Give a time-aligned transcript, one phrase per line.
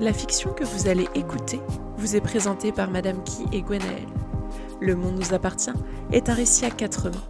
[0.00, 1.60] La fiction que vous allez écouter
[1.98, 4.06] vous est présentée par Madame Key et Gwenaël.
[4.80, 5.74] Le monde nous appartient
[6.10, 7.28] est un récit à quatre mains.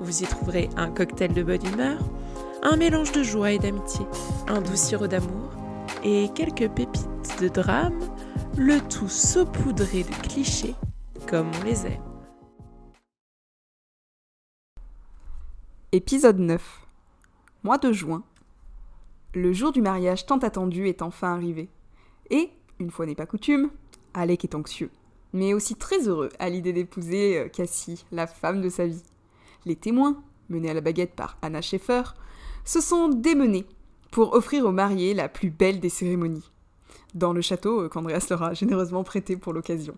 [0.00, 1.98] Vous y trouverez un cocktail de bonne humeur,
[2.62, 4.04] un mélange de joie et d'amitié,
[4.48, 5.48] un doux sirop d'amour
[6.04, 7.98] et quelques pépites de drame,
[8.54, 10.74] le tout saupoudré de clichés
[11.26, 12.04] comme on les aime.
[15.92, 16.86] Épisode 9
[17.62, 18.24] Mois de juin.
[19.32, 21.70] Le jour du mariage tant attendu est enfin arrivé.
[22.30, 23.70] Et, une fois n'est pas coutume,
[24.14, 24.90] Alec est anxieux,
[25.32, 29.02] mais aussi très heureux à l'idée d'épouser euh, Cassie, la femme de sa vie.
[29.66, 32.02] Les témoins, menés à la baguette par Anna Schaeffer,
[32.64, 33.66] se sont démenés
[34.10, 36.50] pour offrir aux mariés la plus belle des cérémonies,
[37.14, 39.96] dans le château euh, qu'Andreas leur a généreusement prêté pour l'occasion.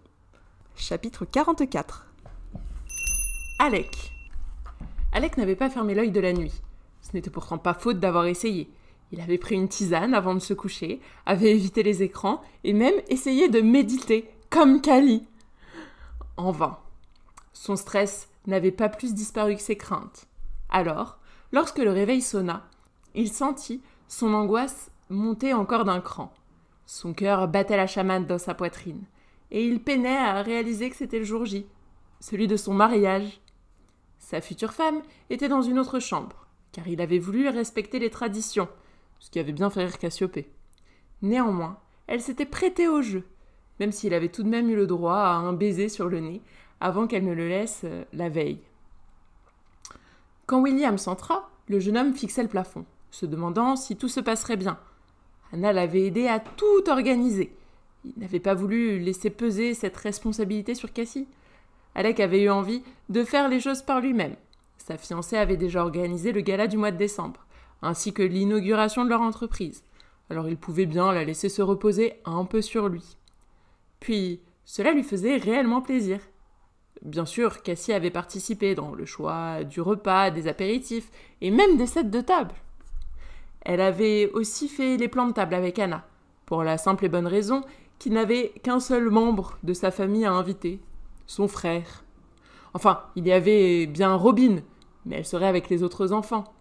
[0.77, 2.07] Chapitre 44
[3.59, 4.13] Alec.
[5.13, 6.53] Alec n'avait pas fermé l'œil de la nuit.
[7.03, 8.71] Ce n'était pourtant pas faute d'avoir essayé.
[9.13, 12.95] Il avait pris une tisane avant de se coucher, avait évité les écrans et même
[13.09, 15.27] essayé de méditer, comme Kali.
[16.39, 16.79] En vain.
[17.53, 20.27] Son stress n'avait pas plus disparu que ses craintes.
[20.71, 21.19] Alors,
[21.53, 22.67] lorsque le réveil sonna,
[23.15, 26.33] il sentit son angoisse monter encore d'un cran.
[26.87, 29.05] Son cœur battait la chamade dans sa poitrine,
[29.51, 31.67] et il peinait à réaliser que c'était le jour J,
[32.21, 33.41] celui de son mariage.
[34.19, 38.69] Sa future femme était dans une autre chambre, car il avait voulu respecter les traditions,
[39.23, 40.51] ce qui avait bien fait rire Cassiopée.
[41.23, 41.79] Néanmoins,
[42.09, 43.25] elle s'était prêtée au jeu,
[43.79, 46.43] même s'il avait tout de même eu le droit à un baiser sur le nez
[46.81, 48.59] avant qu'elle ne le laisse euh, la veille.
[50.47, 54.57] Quand William s'entra, le jeune homme fixait le plafond, se demandant si tout se passerait
[54.57, 54.77] bien.
[55.53, 57.55] Anna l'avait aidé à tout organiser.
[58.05, 61.29] Il n'avait pas voulu laisser peser cette responsabilité sur Cassie.
[61.95, 64.35] Alec avait eu envie de faire les choses par lui-même.
[64.79, 67.47] Sa fiancée avait déjà organisé le gala du mois de décembre
[67.83, 69.85] ainsi que l'inauguration de leur entreprise.
[70.31, 73.17] Alors il pouvait bien la laisser se reposer un peu sur lui.
[74.01, 76.21] Puis, cela lui faisait réellement plaisir.
[77.03, 81.11] Bien sûr, Cassie avait participé dans le choix du repas, des apéritifs
[81.41, 82.55] et même des sets de table.
[83.63, 86.05] Elle avait aussi fait les plans de table avec Anna,
[86.47, 87.63] pour la simple et bonne raison
[87.99, 90.81] qu'il n'avait qu'un seul membre de sa famille à inviter,
[91.27, 92.05] son frère.
[92.75, 94.61] Enfin, il y avait bien Robin,
[95.07, 96.53] mais elle serait avec les autres enfants.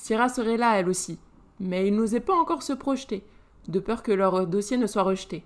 [0.00, 1.18] Syrah serait là, elle aussi,
[1.60, 3.22] mais ils n'osaient pas encore se projeter,
[3.68, 5.44] de peur que leur dossier ne soit rejeté.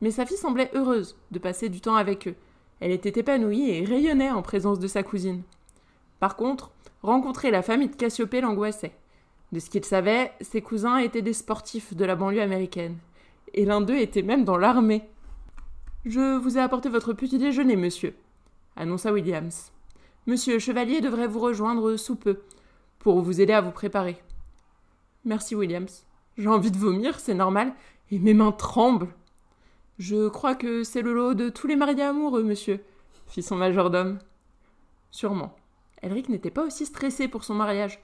[0.00, 2.34] Mais sa fille semblait heureuse de passer du temps avec eux.
[2.80, 5.42] Elle était épanouie et rayonnait en présence de sa cousine.
[6.18, 8.96] Par contre, rencontrer la famille de Cassiopée l'angoissait.
[9.52, 12.96] De ce qu'il savait, ses cousins étaient des sportifs de la banlieue américaine.
[13.54, 15.04] Et l'un d'eux était même dans l'armée.
[16.04, 18.16] Je vous ai apporté votre petit déjeuner, monsieur,
[18.74, 19.70] annonça Williams.
[20.26, 22.40] Monsieur Chevalier devrait vous rejoindre sous peu
[23.06, 24.20] pour vous aider à vous préparer.
[25.24, 26.04] Merci, Williams.
[26.36, 27.72] J'ai envie de vomir, c'est normal,
[28.10, 29.14] et mes mains tremblent.
[30.00, 32.82] Je crois que c'est le lot de tous les mariés amoureux, monsieur,
[33.28, 34.18] fit son majordome.
[35.12, 35.54] Sûrement.
[36.02, 38.00] Elric n'était pas aussi stressé pour son mariage.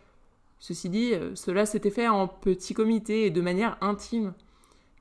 [0.61, 4.35] Ceci dit, euh, cela s'était fait en petit comité et de manière intime.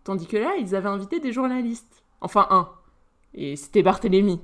[0.03, 2.03] Tandis que là, ils avaient invité des journalistes.
[2.22, 2.72] Enfin, un.
[3.35, 4.41] Et c'était Barthélemy.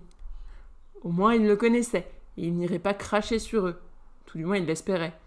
[1.02, 2.08] Au moins, il le connaissait,
[2.38, 3.82] et il n'irait pas cracher sur eux.
[4.28, 5.18] Tout du moins, il l'espérait.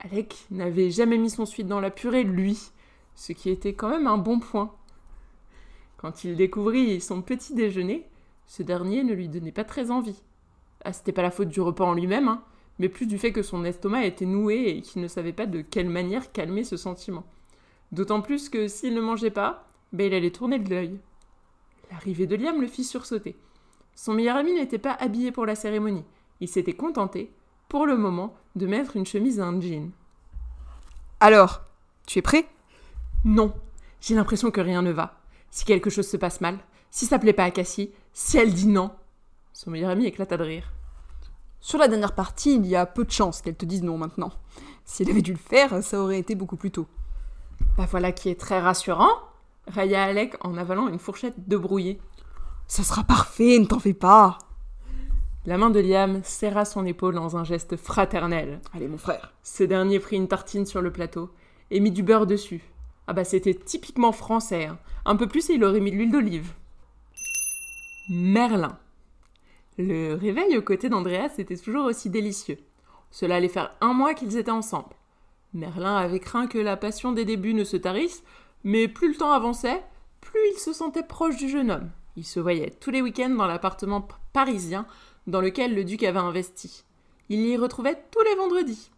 [0.00, 2.58] Alec n'avait jamais mis son suite dans la purée, lui,
[3.14, 4.72] ce qui était quand même un bon point.
[5.96, 8.06] Quand il découvrit son petit déjeuner,
[8.46, 10.22] ce dernier ne lui donnait pas très envie.
[10.84, 12.44] Ah, c'était pas la faute du repas en lui-même, hein,
[12.78, 15.60] mais plus du fait que son estomac était noué et qu'il ne savait pas de
[15.60, 17.24] quelle manière calmer ce sentiment.
[17.90, 21.00] D'autant plus que s'il ne mangeait pas, ben il allait tourner de l'œil.
[21.90, 23.36] L'arrivée de Liam le fit sursauter.
[23.96, 26.04] Son meilleur ami n'était pas habillé pour la cérémonie.
[26.40, 27.32] Il s'était contenté,
[27.68, 29.90] pour le moment, de mettre une chemise et un jean.
[31.20, 31.62] Alors,
[32.06, 32.48] tu es prêt?
[33.24, 33.52] Non.
[34.00, 35.20] J'ai l'impression que rien ne va.
[35.50, 36.58] Si quelque chose se passe mal,
[36.90, 38.90] si ça plaît pas à Cassie, si elle dit non.
[39.52, 40.72] Son meilleur ami éclata de rire.
[41.60, 44.32] Sur la dernière partie, il y a peu de chances qu'elle te dise non maintenant.
[44.84, 46.86] Si elle avait dû le faire, ça aurait été beaucoup plus tôt.
[47.76, 49.10] Bah voilà qui est très rassurant,
[49.66, 52.00] railla Alec en avalant une fourchette de brouillé.
[52.68, 54.38] Ça sera parfait, ne t'en fais pas.
[55.46, 58.60] La main de Liam serra son épaule dans un geste fraternel.
[58.74, 59.32] Allez, mon frère.
[59.42, 61.30] Ce dernier prit une tartine sur le plateau
[61.70, 62.62] et mit du beurre dessus.
[63.06, 64.66] Ah bah c'était typiquement français.
[64.66, 64.78] Hein.
[65.06, 66.52] Un peu plus et il aurait mis de l'huile d'olive.
[68.10, 68.78] Merlin.
[69.78, 72.58] Le réveil aux côtés d'Andreas était toujours aussi délicieux.
[73.10, 74.94] Cela allait faire un mois qu'ils étaient ensemble.
[75.54, 78.22] Merlin avait craint que la passion des débuts ne se tarisse,
[78.64, 79.82] mais plus le temps avançait,
[80.20, 81.90] plus il se sentait proche du jeune homme.
[82.16, 84.86] Il se voyait tous les week-ends dans l'appartement parisien
[85.28, 86.84] dans lequel le duc avait investi.
[87.28, 88.90] Il y retrouvait tous les vendredis.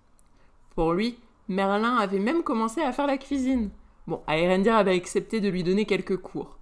[0.77, 1.19] Pour lui,
[1.49, 3.71] Merlin avait même commencé à faire la cuisine.
[4.07, 6.57] Bon, Aérendir avait accepté de lui donner quelques cours.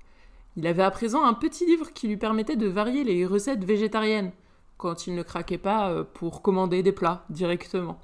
[0.57, 4.33] Il avait à présent un petit livre qui lui permettait de varier les recettes végétariennes,
[4.79, 8.01] quand il ne craquait pas euh, pour commander des plats directement.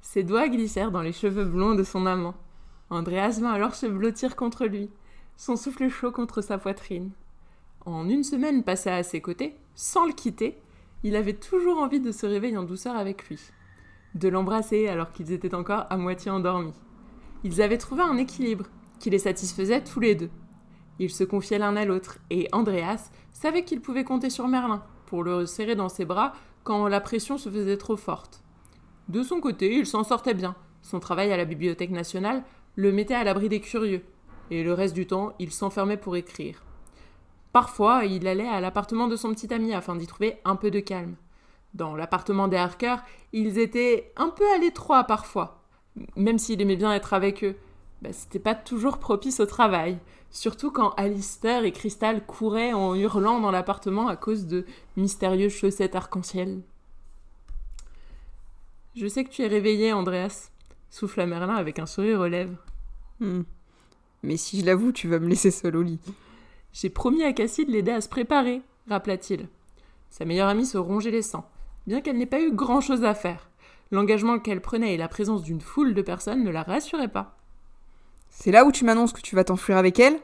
[0.00, 2.34] Ses doigts glissèrent dans les cheveux blonds de son amant.
[2.90, 4.88] Andreas vint alors se blottir contre lui,
[5.36, 7.10] son souffle chaud contre sa poitrine.
[7.84, 10.58] En une semaine passée à ses côtés, sans le quitter,
[11.04, 13.40] il avait toujours envie de se réveiller en douceur avec lui,
[14.14, 16.74] de l'embrasser alors qu'ils étaient encore à moitié endormis.
[17.44, 18.66] Ils avaient trouvé un équilibre
[18.98, 20.28] qui les satisfaisait tous les deux.
[20.98, 25.24] Ils se confiaient l'un à l'autre, et Andreas savait qu'il pouvait compter sur Merlin pour
[25.24, 28.44] le serrer dans ses bras quand la pression se faisait trop forte.
[29.08, 30.56] De son côté, il s'en sortait bien.
[30.82, 32.44] Son travail à la Bibliothèque nationale
[32.76, 34.02] le mettait à l'abri des curieux,
[34.50, 36.62] et le reste du temps, il s'enfermait pour écrire.
[37.52, 40.80] Parfois, il allait à l'appartement de son petit ami afin d'y trouver un peu de
[40.80, 41.16] calme.
[41.74, 42.96] Dans l'appartement des Harker,
[43.32, 45.62] ils étaient un peu à l'étroit parfois.
[46.16, 47.56] Même s'il aimait bien être avec eux,
[48.02, 49.98] bah, c'était pas toujours propice au travail.
[50.30, 54.64] Surtout quand Alistair et Crystal couraient en hurlant dans l'appartement à cause de
[54.96, 56.62] mystérieuses chaussettes arc-en-ciel.
[58.96, 60.50] Je sais que tu es réveillé, Andreas,
[60.88, 62.58] souffla Merlin avec un sourire aux lèvres.
[63.18, 63.42] Hmm.
[64.22, 66.00] Mais si je l'avoue, tu vas me laisser seul au lit.
[66.72, 69.48] J'ai promis à Cassie de l'aider à se préparer, rappela-t-il.
[70.10, 71.48] Sa meilleure amie se rongeait les sangs,
[71.86, 73.50] bien qu'elle n'ait pas eu grand-chose à faire.
[73.90, 77.36] L'engagement qu'elle prenait et la présence d'une foule de personnes ne la rassuraient pas.
[78.28, 80.18] C'est là où tu m'annonces que tu vas t'enfuir avec elle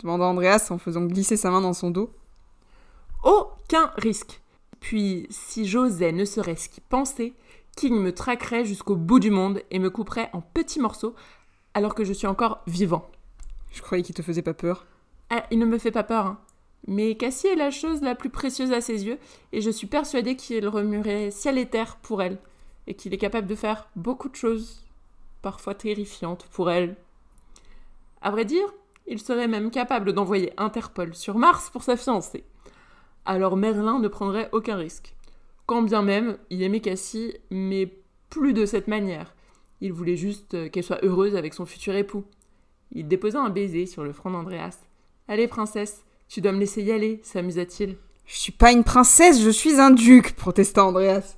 [0.00, 2.10] demanda Andreas en faisant glisser sa main dans son dos.
[3.24, 4.40] Aucun risque.
[4.80, 7.34] Puis, si j'osais ne serait-ce qu'y penser,
[7.76, 11.14] King me traquerait jusqu'au bout du monde et me couperait en petits morceaux
[11.74, 13.10] alors que je suis encore vivant.
[13.72, 14.86] Je croyais qu'il te faisait pas peur.
[15.30, 16.40] Ah, il ne me fait pas peur, hein.
[16.86, 19.18] Mais Cassie est la chose la plus précieuse à ses yeux,
[19.52, 22.38] et je suis persuadée qu'il remuerait ciel et terre pour elle,
[22.86, 24.86] et qu'il est capable de faire beaucoup de choses,
[25.42, 26.96] parfois terrifiantes pour elle.
[28.22, 28.72] À vrai dire,
[29.06, 32.44] il serait même capable d'envoyer Interpol sur Mars pour sa fiancée.
[33.26, 35.14] Alors Merlin ne prendrait aucun risque.
[35.66, 37.92] Quand bien même, il aimait Cassie, mais
[38.30, 39.34] plus de cette manière.
[39.82, 42.24] Il voulait juste qu'elle soit heureuse avec son futur époux.
[42.92, 44.87] Il déposa un baiser sur le front d'Andreas.
[45.28, 47.96] Allez, princesse, tu dois me laisser y aller, s'amusa-t-il.
[48.24, 51.36] Je suis pas une princesse, je suis un duc, protesta Andreas.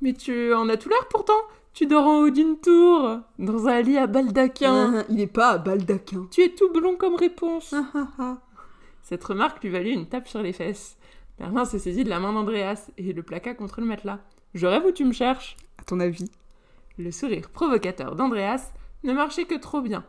[0.00, 1.40] Mais tu en as tout l'air pourtant.
[1.72, 5.00] Tu dors en haut d'une tour, dans un lit à baldaquin.
[5.00, 6.26] Ah, il n'est pas à baldaquin.
[6.30, 7.74] Tu es tout blond comme réponse.
[9.02, 10.96] Cette remarque lui valut une tape sur les fesses.
[11.38, 14.20] Merlin se saisit de la main d'Andreas et le plaqua contre le matelas.
[14.54, 16.30] Je rêve où tu me cherches À ton avis
[16.96, 18.72] Le sourire provocateur d'Andreas
[19.04, 20.04] ne marchait que trop bien.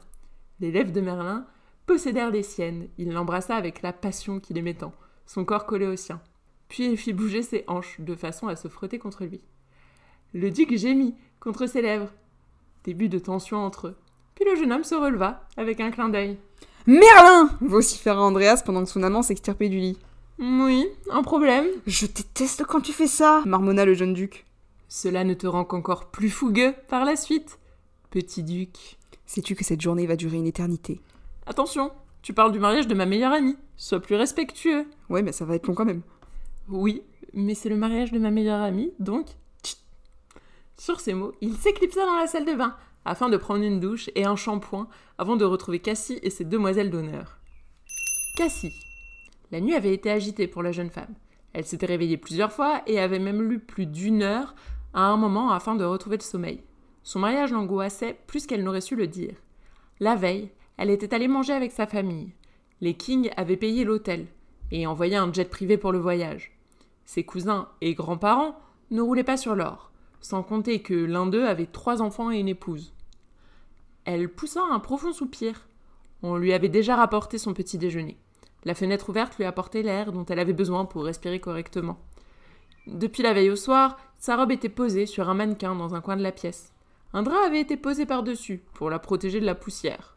[0.60, 1.46] Les lèvres de Merlin
[1.88, 2.90] possédèrent les siennes.
[3.00, 4.94] Il l'embrassa avec la passion qu'il aimait tant,
[5.26, 6.22] son corps collé au sien.
[6.70, 9.42] Puis il fit bouger ses hanches de façon à se frotter contre lui.
[10.34, 12.12] Le duc gémit contre ses lèvres.
[12.84, 13.98] Début de tension entre eux.
[14.36, 16.38] Puis le jeune homme se releva avec un clin d'œil.
[16.86, 19.98] Merlin vociféra Andreas pendant que son amant s'extirpait du lit.
[20.40, 21.66] Oui, un problème.
[21.88, 24.46] Je déteste quand tu fais ça marmonna le jeune duc.
[24.90, 27.60] Cela ne te rend qu'encore plus fougueux par la suite,
[28.12, 28.98] petit duc.
[29.26, 31.02] Sais-tu que cette journée va durer une éternité?
[31.48, 31.92] Attention,
[32.22, 33.56] tu parles du mariage de ma meilleure amie.
[33.78, 34.86] Sois plus respectueux.
[35.10, 36.02] Ouais, mais ça va être long quand même.
[36.68, 37.02] Oui,
[37.34, 39.28] mais c'est le mariage de ma meilleure amie, donc.
[39.64, 39.78] Tchit.
[40.78, 44.10] Sur ces mots, il s'éclipsa dans la salle de bain afin de prendre une douche
[44.16, 47.38] et un shampoing avant de retrouver Cassie et ses demoiselles d'honneur.
[48.36, 48.74] Cassie.
[49.52, 51.16] La nuit avait été agitée pour la jeune femme.
[51.54, 54.54] Elle s'était réveillée plusieurs fois et avait même lu plus d'une heure
[54.94, 56.62] à un moment afin de retrouver le sommeil.
[57.04, 59.36] Son mariage l'angoissait plus qu'elle n'aurait su le dire.
[60.02, 62.32] La veille, elle était allée manger avec sa famille.
[62.82, 64.28] Les King avaient payé l'hôtel
[64.72, 66.52] et envoyé un jet privé pour le voyage.
[67.06, 68.60] Ses cousins et grands-parents
[68.92, 69.92] ne roulaient pas sur l'or,
[70.22, 72.94] sans compter que l'un d'eux avait trois enfants et une épouse.
[74.06, 75.68] Elle poussa un profond soupir.
[76.24, 78.18] On lui avait déjà rapporté son petit déjeuner.
[78.64, 81.98] La fenêtre ouverte lui apportait l'air dont elle avait besoin pour respirer correctement.
[82.86, 86.18] Depuis la veille au soir, sa robe était posée sur un mannequin dans un coin
[86.18, 86.74] de la pièce.
[87.14, 90.17] Un drap avait été posé par-dessus pour la protéger de la poussière.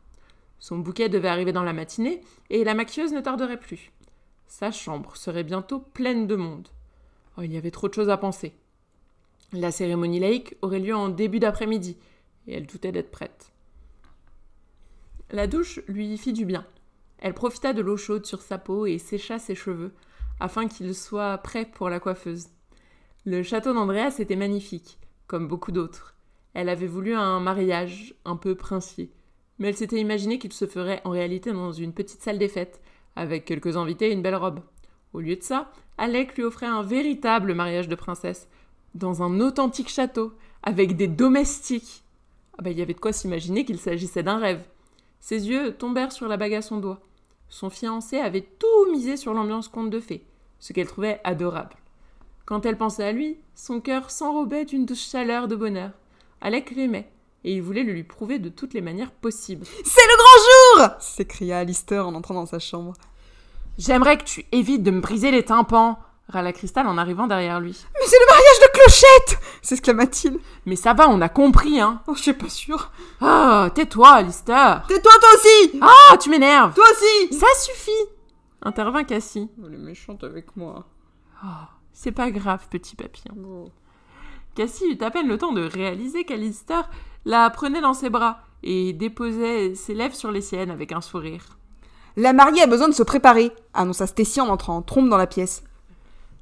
[0.60, 3.92] Son bouquet devait arriver dans la matinée, et la maquilleuse ne tarderait plus.
[4.46, 6.68] Sa chambre serait bientôt pleine de monde.
[7.36, 8.52] Oh, il y avait trop de choses à penser.
[9.52, 11.96] La cérémonie laïque aurait lieu en début d'après-midi,
[12.46, 13.52] et elle doutait d'être prête.
[15.30, 16.66] La douche lui fit du bien.
[17.18, 19.94] Elle profita de l'eau chaude sur sa peau et sécha ses cheveux,
[20.40, 22.48] afin qu'ils soient prêts pour la coiffeuse.
[23.24, 26.16] Le château d'Andreas était magnifique, comme beaucoup d'autres.
[26.52, 29.12] Elle avait voulu un mariage un peu princier,
[29.60, 32.80] mais elle s'était imaginé qu'il se ferait en réalité dans une petite salle des fêtes,
[33.14, 34.60] avec quelques invités et une belle robe.
[35.12, 38.48] Au lieu de ça, Alec lui offrait un véritable mariage de princesse,
[38.94, 42.02] dans un authentique château, avec des domestiques.
[42.58, 44.66] Ah bah, il y avait de quoi s'imaginer qu'il s'agissait d'un rêve.
[45.20, 47.00] Ses yeux tombèrent sur la bague à son doigt.
[47.48, 50.24] Son fiancé avait tout misé sur l'ambiance conte de fées,
[50.58, 51.76] ce qu'elle trouvait adorable.
[52.46, 55.90] Quand elle pensait à lui, son cœur s'enrobait d'une douce chaleur de bonheur.
[56.40, 57.10] Alec l'aimait,
[57.44, 59.66] et il voulait le lui prouver de toutes les manières possibles.
[59.84, 62.94] C'est le grand jour s'écria Alistair en entrant dans sa chambre.
[63.78, 67.84] J'aimerais que tu évites de me briser les tympans, râla Cristal en arrivant derrière lui.
[67.94, 70.38] Mais c'est le mariage de Clochette s'exclama-t-il.
[70.66, 72.02] Mais ça va, on a compris, hein.
[72.06, 72.92] Oh, je suis pas sûre.
[73.20, 74.84] Ah, tais-toi, Alistair.
[74.86, 76.74] Tais-toi toi aussi Ah, tu m'énerves.
[76.74, 77.90] Toi aussi Ça suffit
[78.62, 79.48] intervint Cassie.
[79.64, 80.84] Elle est méchante avec moi.
[81.92, 83.70] C'est pas grave, petit papillon.
[84.54, 86.90] Cassie eut à peine le temps de réaliser qu'Alistair
[87.24, 91.58] la prenait dans ses bras et déposait ses lèvres sur les siennes avec un sourire.
[92.16, 95.26] La mariée a besoin de se préparer, annonça Stacy en entrant en trompe dans la
[95.26, 95.62] pièce.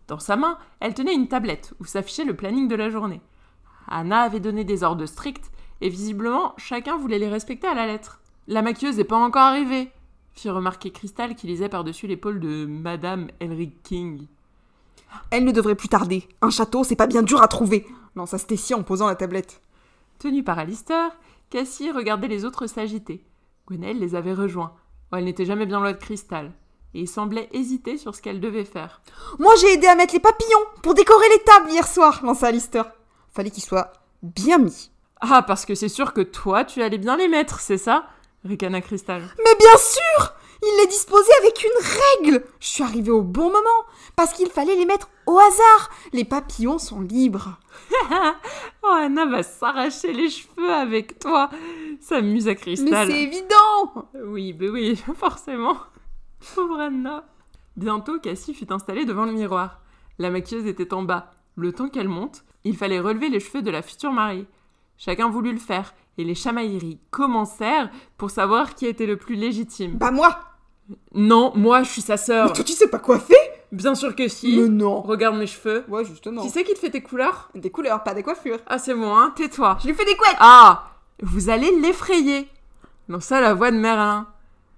[0.08, 3.20] Dans sa main, elle tenait une tablette où s'affichait le planning de la journée.
[3.86, 8.20] Anna avait donné des ordres stricts et visiblement chacun voulait les respecter à la lettre.
[8.46, 9.90] La maquilleuse n'est pas encore arrivée,
[10.32, 14.26] fit remarquer Crystal qui lisait par-dessus l'épaule de Madame Elric King.
[15.30, 16.26] Elle ne devrait plus tarder.
[16.42, 19.60] Un château, c'est pas bien dur à trouver, lança Stacy en posant la tablette.
[20.18, 21.12] Tenue par Alistair,
[21.48, 23.24] Cassie regardait les autres s'agiter.
[23.68, 24.74] Gwenaëlle les avait rejoints.
[25.12, 26.52] Oh, elle n'était jamais bien loin de Cristal,
[26.92, 29.00] et semblait hésiter sur ce qu'elle devait faire.
[29.38, 32.90] Moi, j'ai aidé à mettre les papillons pour décorer les tables hier soir, lança Alistair.
[33.32, 34.90] Fallait qu'ils soient bien mis.
[35.20, 38.08] Ah, parce que c'est sûr que toi, tu allais bien les mettre, c'est ça?
[38.44, 39.22] ricana Cristal.
[39.38, 43.86] Mais bien sûr Il les disposait avec une règle Je suis arrivée au bon moment,
[44.16, 45.90] parce qu'il fallait les mettre au hasard.
[46.12, 47.58] Les papillons sont libres.
[48.82, 51.50] oh, Anna va s'arracher les cheveux avec toi.
[52.00, 53.08] S'amuse à Mais Cristal.
[53.08, 55.76] c'est évident Oui, ben oui, forcément.
[56.54, 57.24] Pauvre Anna.
[57.76, 59.80] Bientôt, Cassie fut installée devant le miroir.
[60.18, 61.30] La maquilleuse était en bas.
[61.54, 64.46] Le temps qu'elle monte, il fallait relever les cheveux de la future mariée.
[64.96, 69.96] Chacun voulut le faire, et les chamailleries commencèrent pour savoir qui était le plus légitime.
[69.96, 70.40] Bah moi
[71.14, 72.46] Non, moi, je suis sa sœur.
[72.46, 73.36] Mais toi, tu sais pas faire
[73.70, 74.56] Bien sûr que si.
[74.56, 75.84] Mais non Regarde mes cheveux.
[75.88, 76.42] Ouais, justement.
[76.42, 78.60] Qui c'est qui te fait tes couleurs Des couleurs, pas des coiffures.
[78.66, 79.32] Ah, c'est moi, hein.
[79.36, 79.76] Tais-toi.
[79.82, 80.90] Je lui fais des couettes Ah
[81.22, 82.48] Vous allez l'effrayer
[83.08, 84.26] lança la voix de Merlin.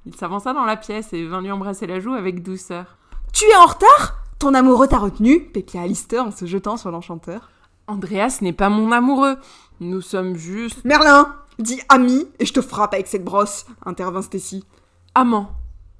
[0.07, 2.97] Il s'avança dans la pièce et vint lui embrasser la joue avec douceur.
[3.33, 4.17] Tu es en retard?
[4.39, 7.51] Ton amoureux t'a retenu pépia Alistair en se jetant sur l'enchanteur.
[7.87, 9.37] Andreas n'est pas mon amoureux.
[9.81, 14.65] Nous sommes juste Merlin Dis ami et je te frappe avec cette brosse, intervint Stacy.
[15.15, 15.51] amants.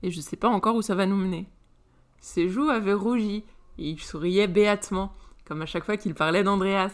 [0.03, 1.49] Et je sais pas encore où ça va nous mener.
[2.21, 3.45] Ses joues avaient rougi
[3.79, 5.13] et il souriait béatement,
[5.45, 6.93] comme à chaque fois qu'il parlait d'Andreas.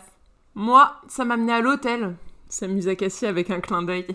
[0.54, 2.16] Moi, ça m'amenait à l'hôtel,
[2.48, 4.06] s'amusa Cassie avec un clin d'œil.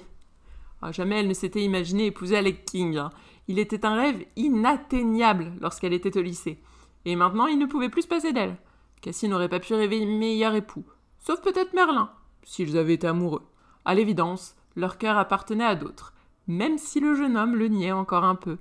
[0.82, 2.98] Ah, jamais elle ne s'était imaginé épouser Alec King.
[2.98, 3.12] hein.
[3.48, 6.60] Il était un rêve inatteignable lorsqu'elle était au lycée.
[7.06, 8.56] Et maintenant, il ne pouvait plus se passer d'elle.
[9.02, 10.86] Cassie n'aurait pas pu rêver meilleur époux.
[11.20, 12.12] Sauf peut-être Merlin,
[12.44, 13.44] s'ils avaient été amoureux.
[13.86, 16.14] À l'évidence, leur cœur appartenait à d'autres,
[16.48, 18.58] même si le jeune homme le niait encore un peu.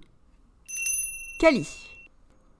[1.40, 1.66] Cali.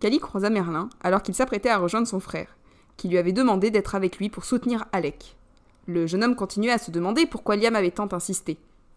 [0.00, 2.56] Cali croisa Merlin alors qu'il s'apprêtait à rejoindre son frère,
[2.96, 5.36] qui lui avait demandé d'être avec lui pour soutenir Alec.
[5.84, 8.56] Le jeune homme continuait à se demander pourquoi Liam avait tant insisté,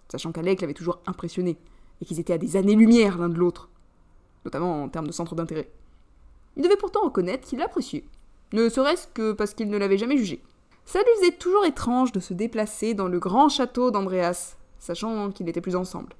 [0.10, 1.58] sachant qu'Alec l'avait toujours impressionné,
[2.02, 3.68] et qu'ils étaient à des années-lumière l'un de l'autre,
[4.46, 5.70] notamment en termes de centre d'intérêt.
[6.56, 8.06] Il devait pourtant reconnaître qu'il l'appréciait,
[8.54, 10.42] ne serait-ce que parce qu'il ne l'avait jamais jugé.
[10.86, 15.46] Ça lui faisait toujours étrange de se déplacer dans le grand château d'Andreas, sachant qu'ils
[15.46, 16.16] n'étaient plus ensemble.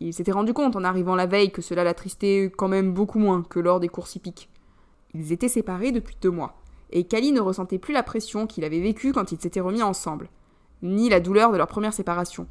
[0.00, 3.42] Il s'était rendu compte en arrivant la veille que cela l'attristait quand même beaucoup moins
[3.42, 4.48] que lors des courses hippiques.
[5.12, 8.80] Ils étaient séparés depuis deux mois, et Kali ne ressentait plus la pression qu'il avait
[8.80, 10.30] vécue quand ils s'étaient remis ensemble,
[10.82, 12.46] ni la douleur de leur première séparation.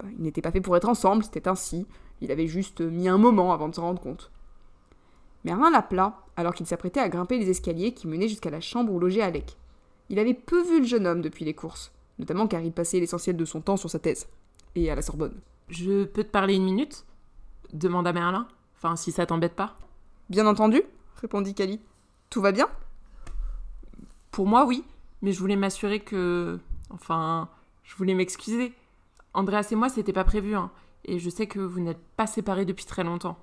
[0.00, 1.86] Bah, Ils n'étaient pas faits pour être ensemble, c'était ainsi,
[2.20, 4.32] il avait juste mis un moment avant de s'en rendre compte.
[5.44, 8.98] Merlin l'appela alors qu'il s'apprêtait à grimper les escaliers qui menaient jusqu'à la chambre où
[8.98, 9.56] logeait Alec.
[10.08, 13.36] Il avait peu vu le jeune homme depuis les courses, notamment car il passait l'essentiel
[13.36, 14.26] de son temps sur sa thèse,
[14.74, 15.40] et à la Sorbonne.
[15.68, 17.04] Je peux te parler une minute?
[17.72, 18.46] Demanda Merlin.
[18.76, 19.76] Enfin, si ça t'embête pas.
[20.28, 20.82] Bien entendu,
[21.20, 21.80] répondit Kali.
[22.30, 22.68] Tout va bien?
[24.30, 24.84] Pour moi, oui,
[25.22, 26.58] mais je voulais m'assurer que.
[26.90, 27.48] Enfin,
[27.82, 28.72] je voulais m'excuser.
[29.32, 30.70] Andreas et moi, c'était pas prévu, hein,
[31.04, 33.38] et je sais que vous n'êtes pas séparés depuis très longtemps.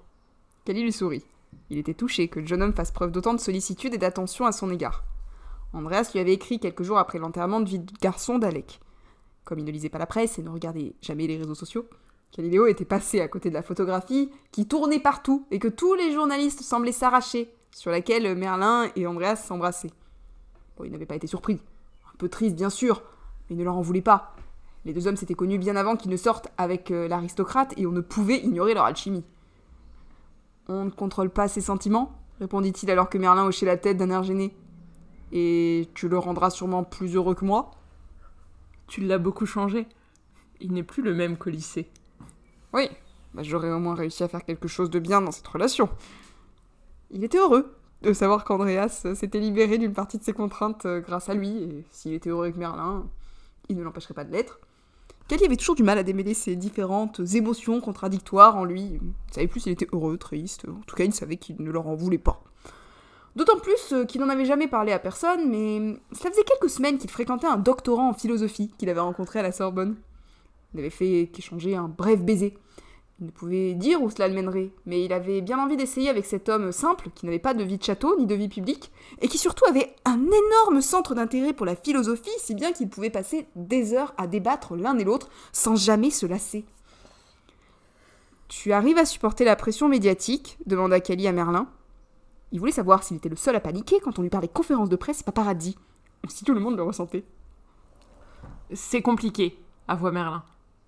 [0.65, 1.25] Kali lui sourit.
[1.69, 4.51] Il était touché que le jeune homme fasse preuve d'autant de sollicitude et d'attention à
[4.51, 5.03] son égard.
[5.73, 8.79] Andreas lui avait écrit quelques jours après l'enterrement de vie de garçon d'Alec.
[9.43, 11.89] Comme il ne lisait pas la presse et ne regardait jamais les réseaux sociaux,
[12.35, 16.13] Galileo était passé à côté de la photographie qui tournait partout et que tous les
[16.13, 19.91] journalistes semblaient s'arracher, sur laquelle Merlin et Andreas s'embrassaient.
[20.77, 21.59] Bon, il n'avait pas été surpris.
[22.07, 23.03] Un peu triste, bien sûr,
[23.49, 24.35] mais il ne leur en voulait pas.
[24.85, 27.91] Les deux hommes s'étaient connus bien avant qu'ils ne sortent avec euh, l'aristocrate et on
[27.91, 29.23] ne pouvait ignorer leur alchimie.
[30.67, 32.17] On ne contrôle pas ses sentiments?
[32.39, 34.55] répondit-il alors que Merlin hochait la tête d'un air gêné.
[35.31, 37.71] Et tu le rendras sûrement plus heureux que moi
[38.87, 39.85] Tu l'as beaucoup changé.
[40.59, 41.91] Il n'est plus le même qu'au lycée.
[42.73, 42.89] Oui,
[43.33, 45.89] bah, j'aurais au moins réussi à faire quelque chose de bien dans cette relation.
[47.11, 51.29] Il était heureux de savoir qu'Andreas s'était libéré d'une partie de ses contraintes euh, grâce
[51.29, 53.05] à lui, et s'il était heureux avec Merlin,
[53.69, 54.59] il ne l'empêcherait pas de l'être.
[55.27, 58.81] Kelly avait toujours du mal à démêler ces différentes émotions contradictoires en lui.
[58.81, 61.87] Il savait plus s'il était heureux, triste, en tout cas il savait qu'il ne leur
[61.87, 62.43] en voulait pas.
[63.35, 66.97] D'autant plus euh, qu'il n'en avait jamais parlé à personne, mais ça faisait quelques semaines
[66.97, 69.95] qu'il fréquentait un doctorant en philosophie qu'il avait rencontré à la Sorbonne.
[70.73, 72.57] Il avait fait qu'échanger un bref baiser.
[73.19, 76.25] Il ne pouvait dire où cela le mènerait, mais il avait bien envie d'essayer avec
[76.25, 79.27] cet homme simple, qui n'avait pas de vie de château ni de vie publique, et
[79.27, 83.47] qui surtout avait un énorme centre d'intérêt pour la philosophie, si bien qu'il pouvait passer
[83.55, 86.65] des heures à débattre l'un et l'autre sans jamais se lasser.
[88.47, 90.57] Tu arrives à supporter la pression médiatique?
[90.65, 91.69] demanda Kelly à Merlin.
[92.51, 94.95] Il voulait savoir s'il était le seul à paniquer quand on lui parlait conférence de
[94.95, 95.77] presse et paparazzi.
[96.27, 97.23] Si tout le monde le ressentait.
[98.73, 100.43] C'est compliqué, avoua Merlin.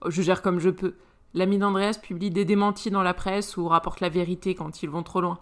[0.08, 0.96] Je gère comme je peux.
[1.34, 5.04] L'ami d'Andreas publie des démentis dans la presse ou rapporte la vérité quand ils vont
[5.04, 5.40] trop loin.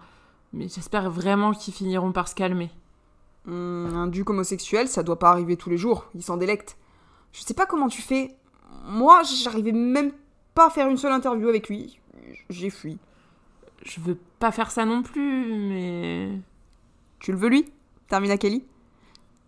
[0.53, 2.71] Mais j'espère vraiment qu'ils finiront par se calmer.
[3.47, 6.05] Hum, un duc homosexuel, ça doit pas arriver tous les jours.
[6.15, 6.77] Il s'en délecte.
[7.33, 8.35] Je sais pas comment tu fais.
[8.85, 10.11] Moi, j'arrivais même
[10.53, 11.99] pas à faire une seule interview avec lui.
[12.49, 12.99] J'ai fui.
[13.83, 16.39] Je veux pas faire ça non plus, mais.
[17.19, 17.71] Tu le veux lui?
[18.07, 18.63] Termina Kelly?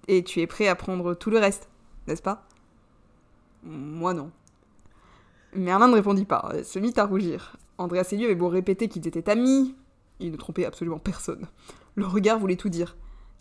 [0.08, 1.70] Et tu es prêt à prendre tout le reste,
[2.08, 2.46] n'est-ce pas?
[3.64, 4.32] Moi non.
[5.56, 7.58] Merlin ne répondit pas, se mit à rougir.
[7.78, 9.76] Andreas et lui avaient beau répéter qu'ils étaient amis,
[10.20, 11.48] ils ne trompaient absolument personne.
[11.96, 12.96] Le regard voulait tout dire.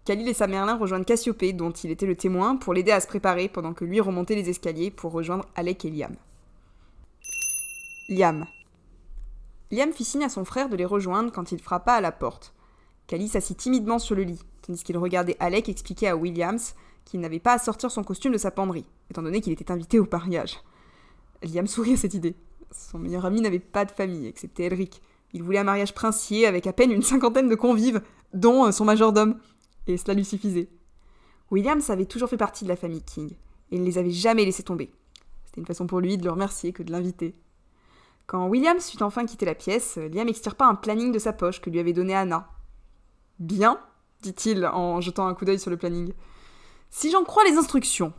[0.04, 3.06] Khalil et sa Merlin rejoignent Cassiopée, dont il était le témoin, pour l'aider à se
[3.06, 6.16] préparer pendant que lui remontait les escaliers pour rejoindre Alec et Liam.
[8.08, 8.46] Liam.
[9.70, 12.52] Liam fit signe à son frère de les rejoindre quand il frappa à la porte.
[13.06, 17.38] Kali s'assit timidement sur le lit, tandis qu'il regardait Alec expliquer à Williams qu'il n'avait
[17.38, 20.58] pas à sortir son costume de sa penderie, étant donné qu'il était invité au pariage.
[21.42, 22.34] Liam sourit à cette idée.
[22.70, 25.02] Son meilleur ami n'avait pas de famille, excepté Elric.
[25.32, 28.02] Il voulait un mariage princier avec à peine une cinquantaine de convives,
[28.34, 29.38] dont euh, son majordome.
[29.86, 30.68] Et cela lui suffisait.
[31.50, 33.30] Williams avait toujours fait partie de la famille King,
[33.70, 34.90] et ne les avait jamais laissés tomber.
[35.44, 37.34] C'était une façon pour lui de le remercier que de l'inviter.
[38.26, 41.68] Quand Williams fut enfin quitté la pièce, Liam extirpa un planning de sa poche que
[41.68, 42.48] lui avait donné Anna.
[43.38, 43.80] Bien,
[44.22, 46.12] dit-il en jetant un coup d'œil sur le planning.
[46.90, 48.12] Si j'en crois les instructions,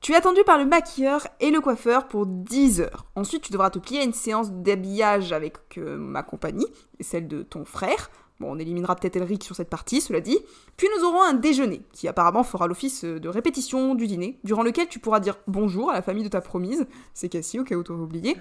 [0.00, 3.06] tu es attendu par le maquilleur et le coiffeur pour 10 heures.
[3.16, 6.66] Ensuite, tu devras te plier à une séance d'habillage avec euh, ma compagnie
[7.00, 8.10] et celle de ton frère.
[8.40, 10.38] Bon, on éliminera peut-être Elric sur cette partie, cela dit.
[10.76, 14.86] Puis nous aurons un déjeuner, qui apparemment fera l'office de répétition du dîner, durant lequel
[14.86, 17.82] tu pourras dire bonjour à la famille de ta promise, c'est Cassie, au cas où
[17.82, 18.36] tu aurais oublié,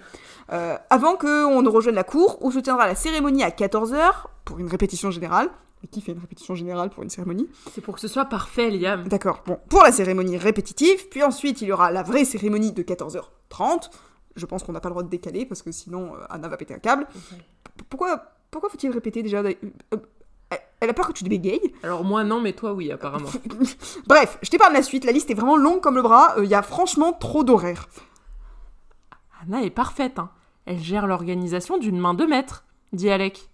[0.54, 4.60] euh, avant qu'on ne rejoigne la cour, où se tiendra la cérémonie à 14h, pour
[4.60, 5.50] une répétition générale,
[5.92, 9.08] qui fait une répétition générale pour une cérémonie C'est pour que ce soit parfait, Liam.
[9.08, 9.44] D'accord.
[9.46, 13.90] Bon, pour la cérémonie répétitive, puis ensuite il y aura la vraie cérémonie de 14h30.
[14.36, 16.58] Je pense qu'on n'a pas le droit de décaler parce que sinon euh, Anna va
[16.58, 17.08] péter un câble.
[17.90, 19.54] Pourquoi, pourquoi faut-il répéter déjà euh,
[19.94, 19.98] euh,
[20.80, 23.30] Elle a peur que tu te bégayes Alors moi non, mais toi oui, apparemment.
[24.08, 25.06] Bref, je t'épargne la suite.
[25.06, 26.36] La liste est vraiment longue comme le bras.
[26.40, 27.88] Il y a franchement trop d'horaires.
[29.44, 30.20] Anna est parfaite.
[30.20, 30.30] Hein.
[30.66, 33.50] Elle gère l'organisation d'une main de maître, dit Alec.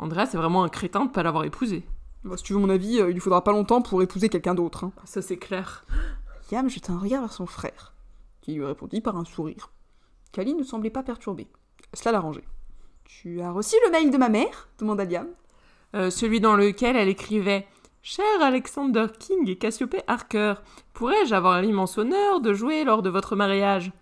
[0.00, 1.84] Andrea, c'est vraiment un crétin de pas l'avoir épousé.
[2.36, 4.84] Si tu veux mon avis, il lui faudra pas longtemps pour épouser quelqu'un d'autre.
[4.84, 4.92] Hein.
[5.04, 5.84] Ça, c'est clair.
[6.50, 7.94] Liam jeta un regard vers son frère,
[8.40, 9.70] qui lui répondit par un sourire.
[10.32, 11.48] Kali ne semblait pas perturbée.
[11.92, 12.46] Cela l'arrangeait.
[13.04, 14.68] Tu as reçu le mail de ma mère?
[14.78, 15.28] demanda Liam.
[15.94, 17.66] Euh, celui dans lequel elle écrivait
[18.02, 20.54] Cher Alexander King et Cassiopée Harker,
[20.94, 23.92] pourrais-je avoir l'immense honneur de jouer lors de votre mariage?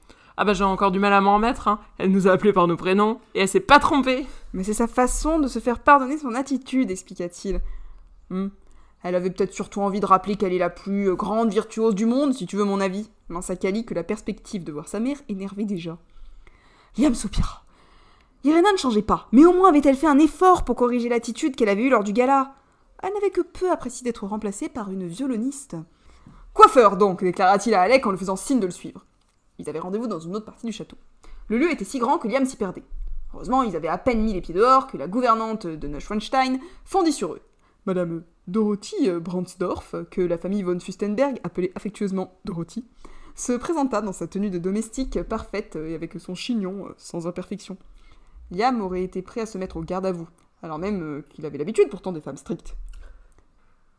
[0.40, 1.80] Ah bah j'ai encore du mal à m'en remettre, hein.
[1.98, 4.24] Elle nous a appelés par nos prénoms, et elle s'est pas trompée.
[4.52, 7.60] Mais c'est sa façon de se faire pardonner son attitude, expliqua-t-il.
[8.30, 8.46] Hmm.
[9.02, 12.34] Elle avait peut-être surtout envie de rappeler qu'elle est la plus grande virtuose du monde,
[12.34, 13.10] si tu veux mon avis.
[13.28, 15.98] Lança Kali que la perspective de voir sa mère énervait déjà.
[16.96, 17.64] Liam soupira.
[18.44, 21.68] Irena ne changeait pas, mais au moins avait-elle fait un effort pour corriger l'attitude qu'elle
[21.68, 22.54] avait eue lors du gala.
[23.02, 25.74] Elle n'avait que peu apprécié d'être remplacée par une violoniste.
[26.54, 29.04] Coiffeur donc, déclara-t-il à Alec en lui faisant signe de le suivre.
[29.58, 30.96] Ils avaient rendez-vous dans une autre partie du château.
[31.48, 32.84] Le lieu était si grand que Liam s'y perdait.
[33.34, 37.12] Heureusement, ils avaient à peine mis les pieds dehors que la gouvernante de Neuschwanstein fondit
[37.12, 37.42] sur eux.
[37.86, 42.86] Madame Dorothy Brandsdorf, que la famille von Fustenberg appelait affectueusement Dorothy,
[43.34, 47.76] se présenta dans sa tenue de domestique parfaite et avec son chignon sans imperfection.
[48.50, 50.28] Liam aurait été prêt à se mettre au garde à vous,
[50.62, 52.74] alors même qu'il avait l'habitude pourtant des femmes strictes.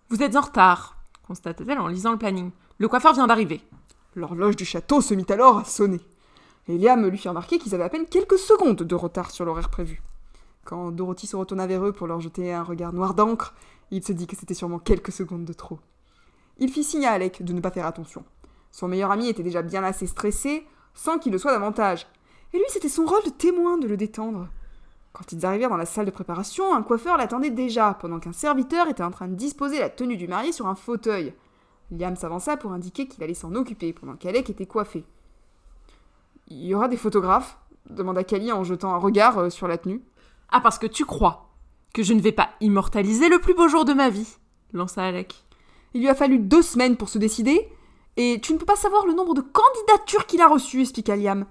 [0.10, 2.52] Vous êtes en retard, constata-t-elle en lisant le planning.
[2.80, 3.62] Le coiffeur vient d'arriver.
[4.16, 6.02] L'horloge du château se mit alors à sonner.
[6.68, 10.02] Et lui fit remarquer qu'ils avaient à peine quelques secondes de retard sur l'horaire prévu.
[10.66, 13.56] Quand Dorothy se retourna vers eux pour leur jeter un regard noir d'encre,
[13.92, 15.80] il se dit que c'était sûrement quelques secondes de trop.
[16.60, 18.24] Il fit signe à Alec de ne pas faire attention.
[18.72, 22.06] Son meilleur ami était déjà bien assez stressé, sans qu'il le soit davantage.
[22.54, 24.48] Et lui, c'était son rôle de témoin de le détendre.
[25.14, 28.88] Quand ils arrivèrent dans la salle de préparation, un coiffeur l'attendait déjà, pendant qu'un serviteur
[28.88, 31.34] était en train de disposer la tenue du marié sur un fauteuil.
[31.92, 35.04] Liam s'avança pour indiquer qu'il allait s'en occuper, pendant qu'Alec était coiffé.
[36.48, 37.58] Il y aura des photographes?
[37.90, 40.04] demanda Kali en jetant un regard euh, sur la tenue.
[40.50, 41.50] Ah, parce que tu crois
[41.94, 44.38] que je ne vais pas immortaliser le plus beau jour de ma vie?
[44.74, 45.44] lança Alec.
[45.94, 47.68] Il lui a fallu deux semaines pour se décider,
[48.18, 51.46] et tu ne peux pas savoir le nombre de candidatures qu'il a reçues, expliqua Liam.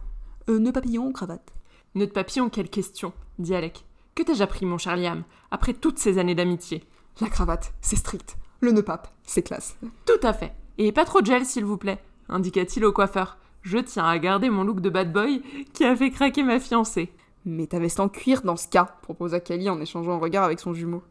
[0.48, 1.52] Euh, nœud papillon ou cravate
[1.94, 3.84] Nœud de papillon, quelle question dit Alec.
[4.14, 6.84] Que t'ai-je appris, mon cher Liam, après toutes ces années d'amitié?
[7.20, 8.36] La cravate, c'est strict.
[8.60, 9.76] Le nœud pape, c'est classe.
[10.04, 10.52] Tout à fait.
[10.78, 13.38] Et pas trop de gel, s'il vous plaît, indiqua-t-il au coiffeur.
[13.62, 15.42] Je tiens à garder mon look de bad boy
[15.72, 17.12] qui a fait craquer ma fiancée.
[17.44, 20.60] Mais ta veste en cuir dans ce cas, proposa Kali en échangeant un regard avec
[20.60, 21.02] son jumeau.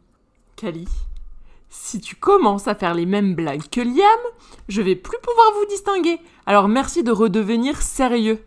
[0.56, 0.86] Kali,
[1.70, 4.20] si tu commences à faire les mêmes blagues que Liam,
[4.68, 6.18] je vais plus pouvoir vous distinguer.
[6.46, 8.44] Alors merci de redevenir sérieux.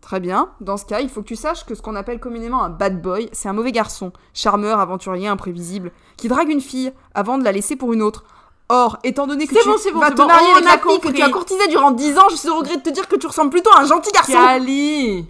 [0.00, 0.50] Très bien.
[0.60, 3.02] Dans ce cas, il faut que tu saches que ce qu'on appelle communément un bad
[3.02, 7.50] boy, c'est un mauvais garçon, charmeur, aventurier, imprévisible, qui drague une fille avant de la
[7.50, 8.24] laisser pour une autre.
[8.68, 10.76] Or, étant donné que C'est tu bon, bon, vas te bon, marier on avec a
[10.76, 12.90] la fille que tu as courtisée durant 10 ans, je suis au regret de te
[12.90, 14.32] dire que tu ressembles plutôt à un gentil garçon.
[14.32, 15.24] Kali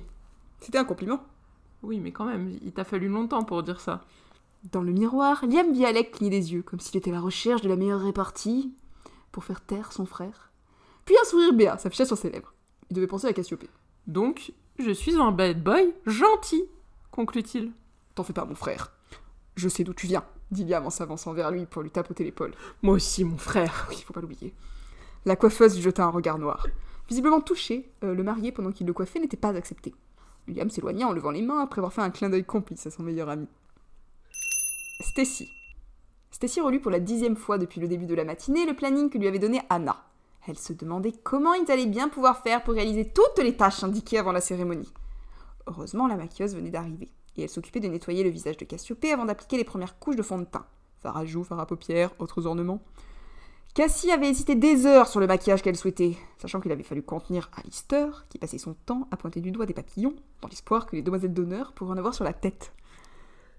[0.60, 1.20] C'était un compliment.
[1.82, 4.02] Oui, mais quand même, il t'a fallu longtemps pour dire ça.
[4.72, 7.60] Dans le miroir, Liam vit Alec cligner des yeux, comme s'il était à la recherche
[7.60, 8.72] de la meilleure répartie
[9.32, 10.50] pour faire taire son frère.
[11.04, 12.54] Puis un sourire béat s'afficha sur ses lèvres.
[12.90, 13.70] Il devait penser à Cassiopée.
[14.06, 16.64] Donc, je suis un bad boy gentil,
[17.10, 17.72] conclut-il.
[18.14, 18.92] T'en fais pas, mon frère.
[19.56, 22.52] Je sais d'où tu viens, dit Liam en s'avançant vers lui pour lui tapoter l'épaule.
[22.82, 23.86] Moi aussi, mon frère.
[23.90, 24.54] Oui, faut pas l'oublier.
[25.24, 26.66] La coiffeuse lui jeta un regard noir.
[27.08, 29.94] Visiblement touché, euh, le marié pendant qu'il le coiffait n'était pas accepté.
[30.48, 33.02] Liam s'éloigna en levant les mains après avoir fait un clin d'œil complice à son
[33.02, 33.48] meilleur ami.
[35.00, 35.48] Stacy.
[36.30, 39.18] Stacy relut pour la dixième fois depuis le début de la matinée le planning que
[39.18, 40.04] lui avait donné Anna.
[40.46, 44.18] Elle se demandait comment ils allaient bien pouvoir faire pour réaliser toutes les tâches indiquées
[44.18, 44.92] avant la cérémonie.
[45.66, 49.24] Heureusement, la maquilleuse venait d'arriver, et elle s'occupait de nettoyer le visage de Cassiopée avant
[49.24, 50.66] d'appliquer les premières couches de fond de teint.
[50.98, 52.82] Fard à joues, fard à paupières, autres ornements.
[53.74, 57.50] Cassie avait hésité des heures sur le maquillage qu'elle souhaitait, sachant qu'il avait fallu contenir
[57.56, 61.02] Alistair, qui passait son temps à pointer du doigt des papillons, dans l'espoir que les
[61.02, 62.72] demoiselles d'honneur pourraient en avoir sur la tête.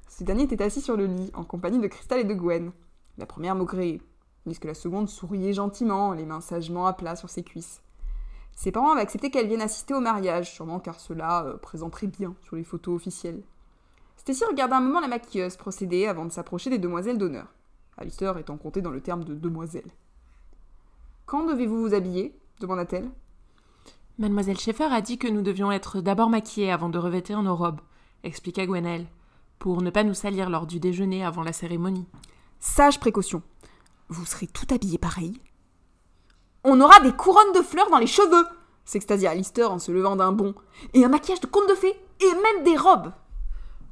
[0.09, 2.71] Ce dernier était assis sur le lit, en compagnie de Crystal et de Gwen.
[3.19, 4.01] La première maugréait,
[4.43, 7.83] tandis que la seconde souriait gentiment, les mains sagement à plat sur ses cuisses.
[8.55, 12.33] Ses parents avaient accepté qu'elle vienne assister au mariage, sûrement car cela euh, présenterait bien
[12.41, 13.43] sur les photos officielles.
[14.27, 17.47] Stacy regarda un moment la maquilleuse procéder avant de s'approcher des demoiselles d'honneur.
[17.97, 19.89] Alistair étant compté dans le terme de demoiselle.
[21.25, 22.37] Quand devez-vous vous habiller?
[22.59, 23.09] demanda-t-elle.
[24.17, 27.79] Mademoiselle Schaeffer a dit que nous devions être d'abord maquillés avant de revêtir nos robes,
[28.25, 29.07] expliqua Gwenelle,
[29.59, 32.09] pour ne pas nous salir lors du déjeuner avant la cérémonie.
[32.59, 33.41] Sage précaution.
[34.09, 35.39] Vous serez tout habillé pareil.
[36.65, 38.45] On aura des couronnes de fleurs dans les cheveux
[38.83, 40.53] s'extasia Alistair en se levant d'un bond.
[40.93, 43.13] Et un maquillage de conte de fées et même des robes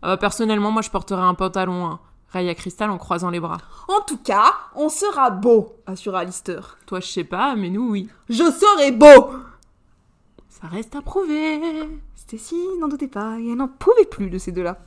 [0.06, 3.58] Bah, personnellement, moi je porterais un pantalon, hein, Crystal en croisant les bras.
[3.88, 6.78] En tout cas, on sera beau, assura Alistair.
[6.86, 8.08] Toi, je sais pas, mais nous, oui.
[8.30, 9.34] Je serai beau
[10.48, 11.60] Ça reste à prouver.
[12.14, 14.78] Stacy n'en doutait pas, et elle n'en pouvait plus de ces deux-là.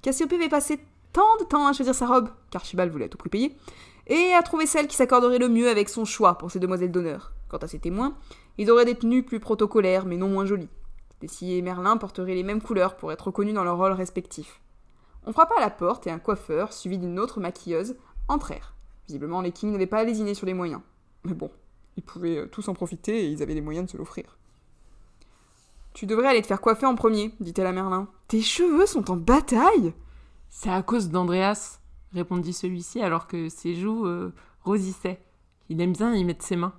[0.00, 0.78] Cassiopée avait passé
[1.12, 3.56] tant de temps à choisir sa robe, qu'Archibald voulait à tout prix payer,
[4.06, 7.32] et à trouver celle qui s'accorderait le mieux avec son choix pour ces demoiselles d'honneur.
[7.48, 8.14] Quant à ses témoins,
[8.58, 10.70] ils auraient des tenues plus protocolaires, mais non moins jolies.
[11.16, 14.60] Stacy et Merlin porteraient les mêmes couleurs pour être reconnus dans leurs rôles respectifs.
[15.28, 17.96] On frappa à la porte et un coiffeur, suivi d'une autre maquilleuse,
[18.28, 18.74] entrèrent.
[19.08, 20.80] Visiblement, les Kings n'avaient pas lésiné sur les moyens.
[21.24, 21.50] Mais bon,
[21.98, 24.38] ils pouvaient euh, tous en profiter et ils avaient les moyens de se l'offrir.
[25.92, 28.08] Tu devrais aller te faire coiffer en premier, dit-elle à Merlin.
[28.26, 29.92] Tes cheveux sont en bataille
[30.48, 31.80] C'est à cause d'Andreas,
[32.14, 34.32] répondit celui-ci alors que ses joues euh,
[34.64, 35.20] rosissaient.
[35.68, 36.72] Il aime bien y mettre ses mains.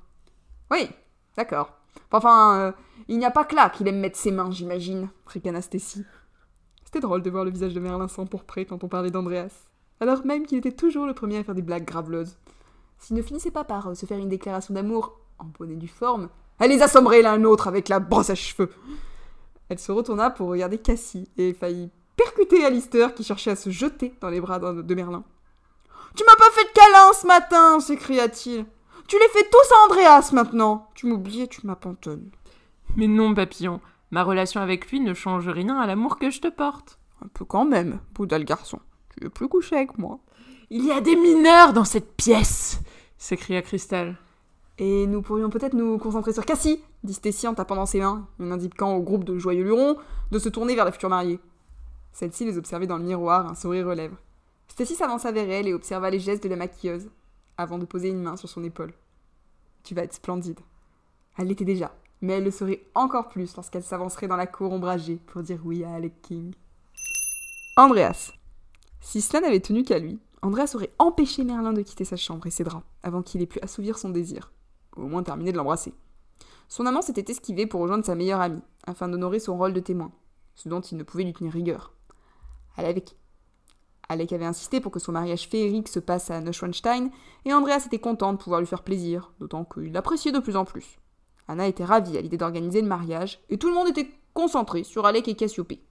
[0.72, 0.90] Oui,
[1.38, 1.74] d'accord.
[2.12, 2.72] Enfin, euh,
[3.10, 6.04] il n'y a pas que là qu'il aime mettre ses mains, j'imagine, ricana Stacy.
[6.92, 10.48] C'était drôle de voir le visage de Merlin s'empourprer quand on parlait d'Andreas, alors même
[10.48, 12.36] qu'il était toujours le premier à faire des blagues graveleuses.
[12.98, 15.88] S'il ne finissait pas par euh, se faire une déclaration d'amour en bonne et due
[15.88, 18.72] forme, elle les assommerait l'un l'autre avec la brosse à cheveux.
[19.70, 24.16] Elle se retourna pour regarder Cassie et faillit percuter Alistair qui cherchait à se jeter
[24.20, 25.24] dans les bras de Merlin.
[26.16, 28.66] Tu m'as pas fait de câlin ce matin s'écria-t-il.
[29.08, 30.90] Tu les fais tous à Andreas maintenant.
[30.96, 32.32] Tu m'oubliais, tu m'abandonnes.
[32.96, 33.80] Mais non, papillon,
[34.12, 37.00] ma relation avec lui ne change rien à l'amour que je te porte.
[37.24, 38.80] Un peu quand même, bouda le garçon.
[39.14, 40.20] Tu veux plus coucher avec moi.
[40.70, 42.82] Il y a des mineurs dans cette pièce
[43.20, 44.18] s'écria Crystal.
[44.80, 48.28] Et nous pourrions peut-être nous concentrer sur Cassie, dit Stacy en tapant dans ses mains,
[48.40, 49.98] en indiquant au groupe de joyeux lurons
[50.32, 51.40] de se tourner vers la future mariée.
[52.14, 54.18] Celle-ci les observait dans le miroir, un sourire aux lèvres.
[54.70, 57.10] Stacy s'avança vers elle et observa les gestes de la maquilleuse,
[57.58, 58.94] avant de poser une main sur son épaule.
[59.84, 60.60] Tu vas être splendide.
[61.38, 65.18] Elle l'était déjà, mais elle le serait encore plus lorsqu'elle s'avancerait dans la cour ombragée
[65.28, 66.54] pour dire oui à Alec King.
[67.78, 68.34] Andreas.
[69.02, 72.52] Si cela n'avait tenu qu'à lui, Andreas aurait empêché Merlin de quitter sa chambre et
[72.52, 74.52] ses draps avant qu'il ait pu assouvir son désir,
[74.96, 75.94] ou au moins terminer de l'embrasser.
[76.68, 80.12] Son amant s'était esquivé pour rejoindre sa meilleure amie, afin d'honorer son rôle de témoin,
[80.56, 81.94] ce dont il ne pouvait lui tenir rigueur.
[82.78, 83.16] Alec.
[84.08, 87.10] Alec avait insisté pour que son mariage féerique se passe à Neuschwanstein,
[87.46, 90.66] et Andreas était content de pouvoir lui faire plaisir, d'autant qu'il l'appréciait de plus en
[90.66, 91.00] plus.
[91.50, 95.08] Anna était ravie à l'idée d'organiser le mariage, et tout le monde était concentré sur
[95.08, 95.82] Alec et Cassiopée,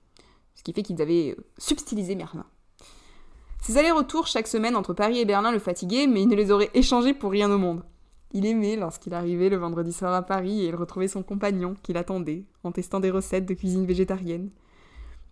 [0.55, 2.47] ce qui fait qu'ils avaient euh, subtilisé Merlin.
[3.61, 6.71] Ses allers-retours chaque semaine entre Paris et Berlin le fatiguaient, mais il ne les aurait
[6.75, 7.83] échangés pour rien au monde.
[8.31, 11.93] Il aimait lorsqu'il arrivait le vendredi soir à Paris et il retrouvait son compagnon qui
[11.93, 14.51] l'attendait, en testant des recettes de cuisine végétarienne.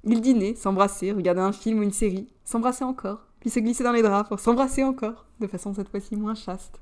[0.02, 3.92] Il dînait, s'embrassait, regardait un film ou une série, s'embrassait encore, puis se glissait dans
[3.92, 6.80] les draps pour s'embrasser encore, de façon cette fois-ci moins chaste.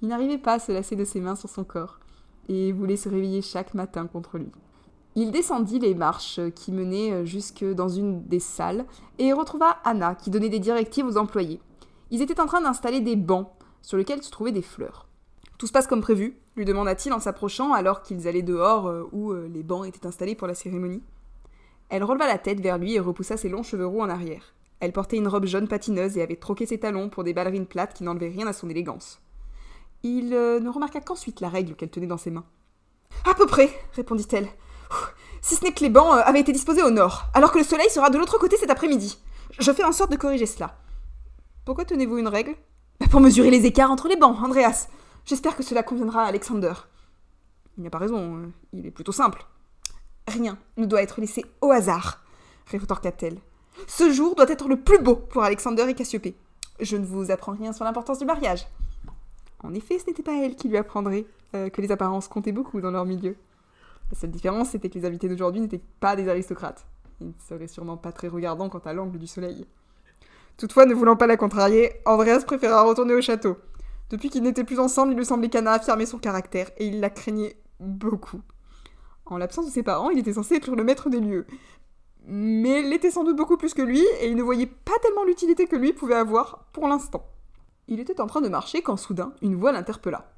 [0.00, 2.00] Il n'arrivait pas à se lasser de ses mains sur son corps,
[2.48, 4.50] et voulait se réveiller chaque matin contre lui.
[5.16, 8.86] Il descendit les marches qui menaient jusque dans une des salles
[9.18, 11.60] et retrouva Anna qui donnait des directives aux employés.
[12.10, 13.48] Ils étaient en train d'installer des bancs
[13.82, 15.06] sur lesquels se trouvaient des fleurs.
[15.58, 19.32] Tout se passe comme prévu, lui demanda-t-il en s'approchant alors qu'ils allaient dehors euh, où
[19.32, 21.02] euh, les bancs étaient installés pour la cérémonie.
[21.90, 24.54] Elle releva la tête vers lui et repoussa ses longs cheveux roux en arrière.
[24.80, 27.94] Elle portait une robe jaune patineuse et avait troqué ses talons pour des ballerines plates
[27.94, 29.20] qui n'enlevaient rien à son élégance.
[30.02, 32.44] Il euh, ne remarqua qu'ensuite la règle qu'elle tenait dans ses mains.
[33.28, 34.48] À peu près, répondit-elle.
[35.42, 37.88] Si ce n'est que les bancs avaient été disposés au nord, alors que le soleil
[37.90, 39.18] sera de l'autre côté cet après-midi.
[39.58, 40.76] Je fais en sorte de corriger cela.
[41.64, 42.54] Pourquoi tenez-vous une règle?
[42.98, 44.88] Bah, Pour mesurer les écarts entre les bancs, Andreas.
[45.24, 46.72] J'espère que cela conviendra à Alexander.
[47.78, 49.46] Il n'a pas raison, euh, il est plutôt simple.
[50.28, 52.20] Rien ne doit être laissé au hasard,
[52.66, 53.38] rétorqua-t-elle.
[53.86, 56.36] Ce jour doit être le plus beau pour Alexander et Cassiopée.
[56.80, 58.66] Je ne vous apprends rien sur l'importance du mariage.
[59.62, 62.80] En effet, ce n'était pas elle qui lui apprendrait euh, que les apparences comptaient beaucoup
[62.80, 63.36] dans leur milieu.
[64.10, 66.86] La seule différence, c'était que les invités d'aujourd'hui n'étaient pas des aristocrates.
[67.20, 69.66] Ils ne seraient sûrement pas très regardants quant à l'angle du soleil.
[70.56, 73.56] Toutefois, ne voulant pas la contrarier, Andreas préféra retourner au château.
[74.10, 77.10] Depuis qu'ils n'étaient plus ensemble, il lui semblait qu'Anna affirmait son caractère, et il la
[77.10, 78.40] craignait beaucoup.
[79.26, 81.46] En l'absence de ses parents, il était censé être le maître des lieux.
[82.26, 85.24] Mais elle l'était sans doute beaucoup plus que lui, et il ne voyait pas tellement
[85.24, 87.24] l'utilité que lui pouvait avoir pour l'instant.
[87.90, 90.32] Il était en train de marcher quand soudain, une voix l'interpella.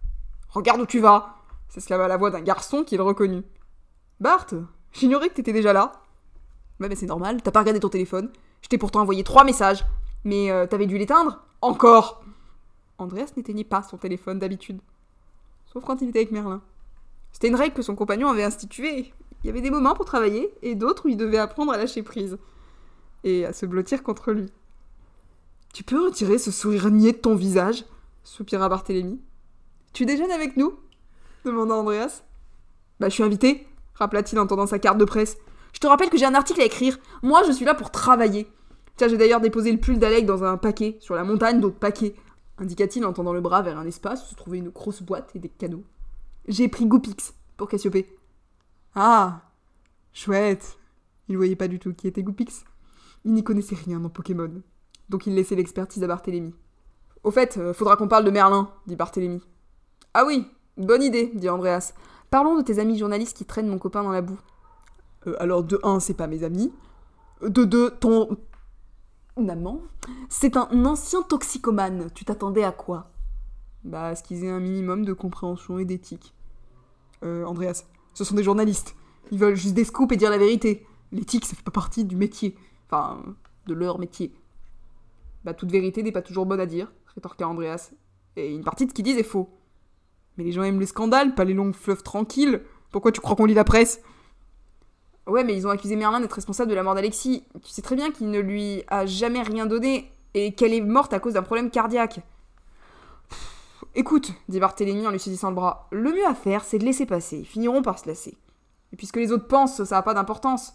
[0.49, 1.37] Regarde où tu vas
[1.69, 3.45] s'exclama la voix d'un garçon qu'il reconnut.
[4.21, 4.47] Bart,
[4.93, 5.93] j'ignorais que t'étais déjà là.
[6.79, 8.31] Mais c'est normal, t'as pas regardé ton téléphone.
[8.63, 9.85] Je t'ai pourtant envoyé trois messages.
[10.25, 12.23] Mais euh, t'avais dû l'éteindre Encore
[12.97, 14.81] Andreas n'éteignait pas son téléphone d'habitude.
[15.67, 16.63] Sauf quand il était avec Merlin.
[17.33, 19.13] C'était une règle que son compagnon avait instituée.
[19.43, 22.03] Il y avait des moments pour travailler et d'autres où il devait apprendre à lâcher
[22.03, 22.39] prise.
[23.25, 24.51] Et à se blottir contre lui.
[25.73, 27.85] Tu peux retirer ce sourire niais de ton visage
[28.25, 29.21] soupira Barthélemy.
[29.93, 30.79] Tu déjeunes avec nous
[31.45, 32.23] demanda Andreas.
[33.01, 35.39] Bah, je suis invité, rappela-t-il en tendant sa carte de presse.
[35.73, 36.99] Je te rappelle que j'ai un article à écrire.
[37.23, 38.47] Moi, je suis là pour travailler.
[38.97, 42.15] Tiens, j'ai d'ailleurs déposé le pull d'Alec dans un paquet, sur la montagne d'autres paquets
[42.59, 45.39] indiqua-t-il en tendant le bras vers un espace où se trouvait une grosse boîte et
[45.39, 45.85] des cadeaux.
[46.49, 48.17] J'ai pris Goupix pour Cassiopée.
[48.95, 49.43] Ah
[50.13, 50.79] Chouette
[51.29, 52.65] Il voyait pas du tout qui était Goupix.
[53.25, 54.63] Il n'y connaissait rien en Pokémon.
[55.13, 56.55] Donc il laissait l'expertise à Barthélemy.
[57.23, 59.43] Au fait, euh, faudra qu'on parle de Merlin, dit Barthélemy.
[60.15, 60.47] Ah oui,
[60.79, 61.93] bonne idée, dit Andreas.
[62.31, 64.41] Parlons de tes amis journalistes qui traînent mon copain dans la boue.
[65.27, 66.73] Euh, alors, de un, c'est pas mes amis.
[67.43, 68.39] De deux, ton,
[69.37, 69.83] amant
[70.31, 72.09] C'est un ancien toxicomane.
[72.15, 73.11] Tu t'attendais à quoi?
[73.85, 76.35] Bah, à ce qu'ils aient un minimum de compréhension et d'éthique.
[77.23, 78.97] Euh, Andreas, ce sont des journalistes.
[79.31, 80.87] Ils veulent juste des scoops et dire la vérité.
[81.13, 82.57] L'éthique, ça fait pas partie du métier.
[82.87, 83.23] Enfin,
[83.67, 84.33] de leur métier.
[85.45, 87.91] Bah, toute vérité n'est pas toujours bonne à dire, rétorqua Andreas.
[88.37, 89.51] Et une partie de ce qu'ils disent est faux.
[90.37, 92.63] Mais les gens aiment les scandales, pas les longs fleuves tranquilles.
[92.91, 94.01] Pourquoi tu crois qu'on lit la presse?
[95.27, 97.45] Ouais, mais ils ont accusé Merlin d'être responsable de la mort d'Alexis.
[97.63, 101.13] Tu sais très bien qu'il ne lui a jamais rien donné et qu'elle est morte
[101.13, 102.21] à cause d'un problème cardiaque.
[103.95, 107.07] écoute, dit Barthélemy en lui saisissant le bras, le mieux à faire, c'est de laisser
[107.07, 107.39] passer.
[107.39, 108.37] Ils finiront par se lasser.
[108.93, 110.75] Et puisque les autres pensent, ça n'a pas d'importance.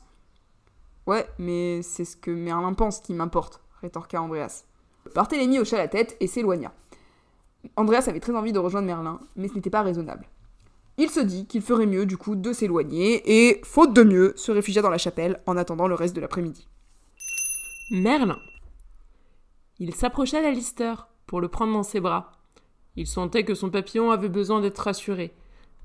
[1.08, 4.66] Ouais, mais c'est ce que Merlin pense qui m'importe, rétorqua Andreas.
[5.16, 6.74] Barthélemy hocha la tête et s'éloigna.
[7.76, 10.28] Andreas avait très envie de rejoindre Merlin, mais ce n'était pas raisonnable.
[10.98, 14.52] Il se dit qu'il ferait mieux du coup de s'éloigner et, faute de mieux, se
[14.52, 16.68] réfugia dans la chapelle en attendant le reste de l'après-midi.
[17.92, 18.40] Merlin.
[19.80, 20.94] Il s'approcha d'Alister
[21.28, 22.32] pour le prendre dans ses bras.
[22.96, 25.34] Il sentait que son papillon avait besoin d'être rassuré.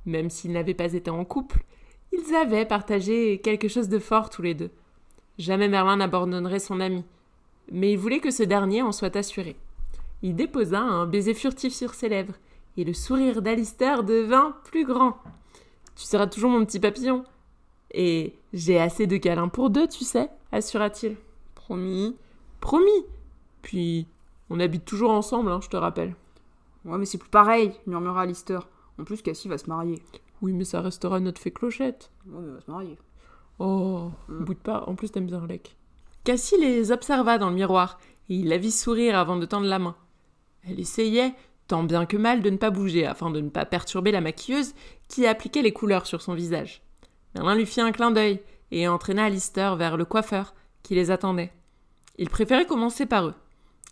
[0.06, 1.62] Même s'ils n'avaient pas été en couple,
[2.12, 4.70] ils avaient partagé quelque chose de fort tous les deux.
[5.38, 7.04] Jamais Merlin n'abandonnerait son ami,
[7.70, 9.56] mais il voulait que ce dernier en soit assuré.
[10.22, 12.34] Il déposa un baiser furtif sur ses lèvres
[12.76, 15.16] et le sourire d'Alistair devint plus grand.
[15.96, 17.24] Tu seras toujours mon petit papillon.
[17.94, 21.16] Et j'ai assez de câlins pour deux, tu sais, assura-t-il.
[21.54, 22.16] Promis.
[22.60, 23.04] Promis.
[23.60, 24.06] Puis,
[24.48, 26.14] on habite toujours ensemble, hein, je te rappelle.
[26.86, 28.60] Ouais, mais c'est plus pareil, murmura Lister.
[28.98, 30.02] En plus, Cassie va se marier.
[30.40, 32.10] Oui, mais ça restera notre fée clochette.
[32.26, 32.98] Ouais, mais elle va se marier.
[33.58, 34.44] Oh, Mm.
[34.44, 35.76] boude pas, en plus t'aimes bien Lec.
[36.24, 39.80] Cassie les observa dans le miroir, et il la vit sourire avant de tendre la
[39.80, 39.96] main.
[40.68, 41.34] Elle essayait,
[41.66, 44.74] tant bien que mal, de ne pas bouger, afin de ne pas perturber la maquilleuse
[45.08, 46.82] qui appliquait les couleurs sur son visage.
[47.34, 50.54] Merlin lui fit un clin d'œil, et entraîna Lister vers le coiffeur,
[50.84, 51.52] qui les attendait.
[52.18, 53.34] Il préférait commencer par eux.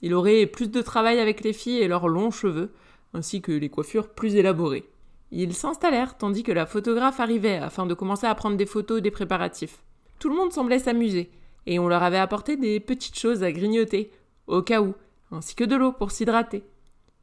[0.00, 2.72] Il aurait plus de travail avec les filles et leurs longs cheveux,
[3.12, 4.88] ainsi que les coiffures plus élaborées.
[5.32, 9.10] Ils s'installèrent tandis que la photographe arrivait afin de commencer à prendre des photos des
[9.10, 9.82] préparatifs.
[10.18, 11.30] Tout le monde semblait s'amuser,
[11.66, 14.10] et on leur avait apporté des petites choses à grignoter,
[14.46, 14.94] au cas où,
[15.30, 16.64] ainsi que de l'eau pour s'hydrater.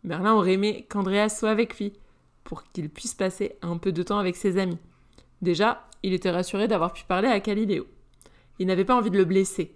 [0.03, 1.93] Merlin aurait aimé qu'Andreas soit avec lui,
[2.43, 4.77] pour qu'il puisse passer un peu de temps avec ses amis.
[5.41, 7.85] Déjà, il était rassuré d'avoir pu parler à Caliléo.
[8.59, 9.75] Il n'avait pas envie de le blesser.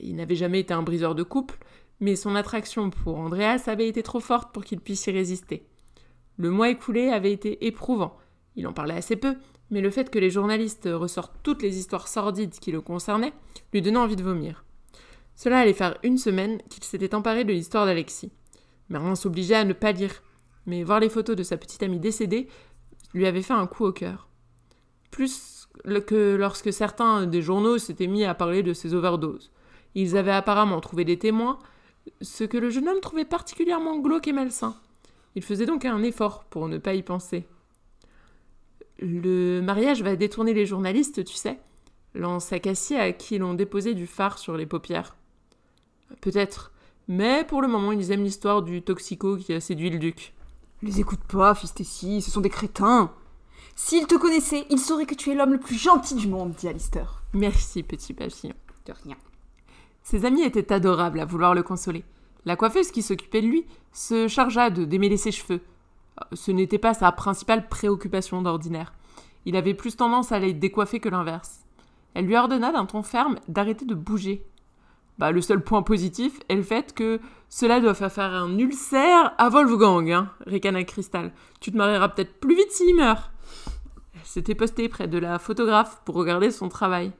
[0.00, 1.58] Il n'avait jamais été un briseur de couple,
[2.00, 5.66] mais son attraction pour Andreas avait été trop forte pour qu'il puisse y résister.
[6.36, 8.16] Le mois écoulé avait été éprouvant.
[8.56, 9.36] Il en parlait assez peu,
[9.72, 13.32] mais le fait que les journalistes ressortent toutes les histoires sordides qui le concernaient
[13.72, 14.64] lui donnait envie de vomir.
[15.34, 18.30] Cela allait faire une semaine qu'il s'était emparé de l'histoire d'Alexis.
[18.90, 20.22] Merlin s'obligeait à ne pas lire,
[20.66, 22.48] mais voir les photos de sa petite amie décédée
[23.14, 24.28] lui avait fait un coup au cœur.
[25.10, 25.68] Plus
[26.06, 29.50] que lorsque certains des journaux s'étaient mis à parler de ses overdoses.
[29.94, 31.58] Ils avaient apparemment trouvé des témoins,
[32.20, 34.76] ce que le jeune homme trouvait particulièrement glauque et malsain.
[35.34, 37.46] Il faisait donc un effort pour ne pas y penser.
[39.02, 41.58] Le mariage va détourner les journalistes, tu sais,
[42.14, 45.16] lance Cassie à qui l'on déposé du fard sur les paupières.
[46.20, 46.72] Peut-être,
[47.08, 50.34] mais pour le moment ils aiment l'histoire du toxico qui a séduit le duc.
[50.82, 53.12] Les écoute pas, fils Tessie, ce sont des crétins.
[53.74, 56.68] S'ils te connaissaient, ils sauraient que tu es l'homme le plus gentil du monde, dit
[56.68, 57.24] Alistair.
[57.32, 58.54] Merci, petit papillon.
[58.86, 59.16] De rien.
[60.02, 62.04] Ses amis étaient adorables à vouloir le consoler.
[62.44, 65.60] La coiffeuse qui s'occupait de lui se chargea de démêler ses cheveux.
[66.32, 68.92] Ce n'était pas sa principale préoccupation d'ordinaire.
[69.44, 71.60] Il avait plus tendance à les décoiffer que l'inverse.
[72.14, 74.44] Elle lui ordonna d'un ton ferme d'arrêter de bouger.
[75.18, 79.34] Bah, le seul point positif est le fait que cela doit faire faire un ulcère
[79.38, 81.32] à Wolfgang, hein, ricana Cristal.
[81.60, 83.30] Tu te marieras peut-être plus vite s'il meurt.
[84.14, 87.12] Elle s'était postée près de la photographe pour regarder son travail.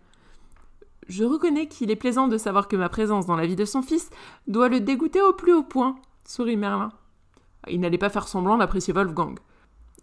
[1.08, 3.82] Je reconnais qu'il est plaisant de savoir que ma présence dans la vie de son
[3.82, 4.10] fils
[4.46, 6.92] doit le dégoûter au plus haut point, sourit Merlin.
[7.68, 9.38] Il n'allait pas faire semblant d'apprécier Wolfgang.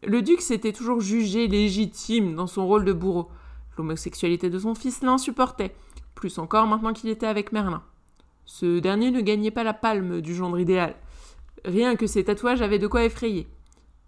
[0.03, 3.29] Le duc s'était toujours jugé légitime dans son rôle de bourreau.
[3.77, 5.75] L'homosexualité de son fils l'insupportait,
[6.15, 7.83] plus encore maintenant qu'il était avec Merlin.
[8.45, 10.95] Ce dernier ne gagnait pas la palme du gendre idéal.
[11.65, 13.47] Rien que ses tatouages avaient de quoi effrayer.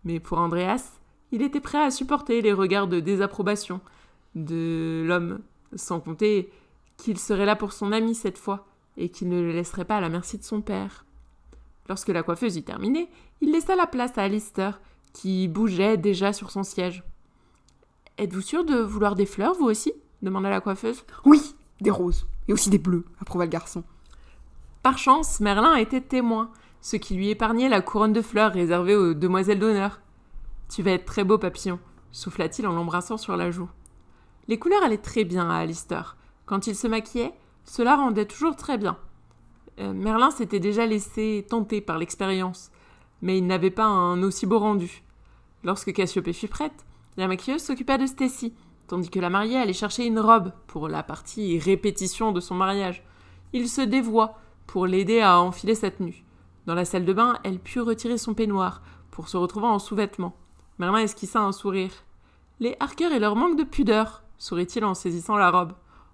[0.03, 0.99] Mais pour Andreas,
[1.31, 3.81] il était prêt à supporter les regards de désapprobation
[4.35, 5.39] de l'homme,
[5.75, 6.51] sans compter
[6.97, 8.65] qu'il serait là pour son ami cette fois,
[8.97, 11.05] et qu'il ne le laisserait pas à la merci de son père.
[11.91, 13.09] Lorsque la coiffeuse eut terminé,
[13.41, 14.79] il laissa la place à Alistair,
[15.11, 17.03] qui bougeait déjà sur son siège.
[18.17, 19.91] Êtes-vous sûr de vouloir des fleurs, vous aussi?
[20.21, 21.03] demanda la coiffeuse.
[21.25, 22.27] Oui, des roses.
[22.47, 23.83] Et aussi des bleus, approuva le garçon.
[24.83, 26.49] Par chance, Merlin était témoin,
[26.79, 29.99] ce qui lui épargnait la couronne de fleurs réservée aux demoiselles d'honneur.
[30.69, 31.77] Tu vas être très beau, papillon,
[32.13, 33.69] souffla-t-il en l'embrassant sur la joue.
[34.47, 36.15] Les couleurs allaient très bien à Alistair.
[36.45, 37.33] Quand il se maquillait,
[37.65, 38.97] cela rendait toujours très bien.
[39.81, 42.71] Euh, Merlin s'était déjà laissé tenter par l'expérience,
[43.21, 45.03] mais il n'avait pas un aussi beau rendu.
[45.63, 46.85] Lorsque Cassiopée fut prête,
[47.17, 48.53] la maquilleuse s'occupa de Stacy,
[48.87, 53.03] tandis que la mariée allait chercher une robe pour la partie répétition de son mariage.
[53.53, 56.23] Il se dévoua pour l'aider à enfiler sa tenue.
[56.67, 60.35] Dans la salle de bain, elle put retirer son peignoir pour se retrouver en sous-vêtements.
[60.77, 61.91] Merlin esquissa un sourire.
[62.59, 65.73] Les Harker et leur manque de pudeur, sourit-il en saisissant la robe.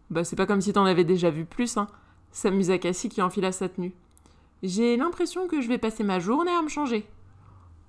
[0.10, 1.88] Bah, c'est pas comme si t'en avais déjà vu plus, hein,
[2.32, 3.94] s'amusa Cassie qui enfila sa tenue.
[4.64, 7.08] J'ai l'impression que je vais passer ma journée à me changer.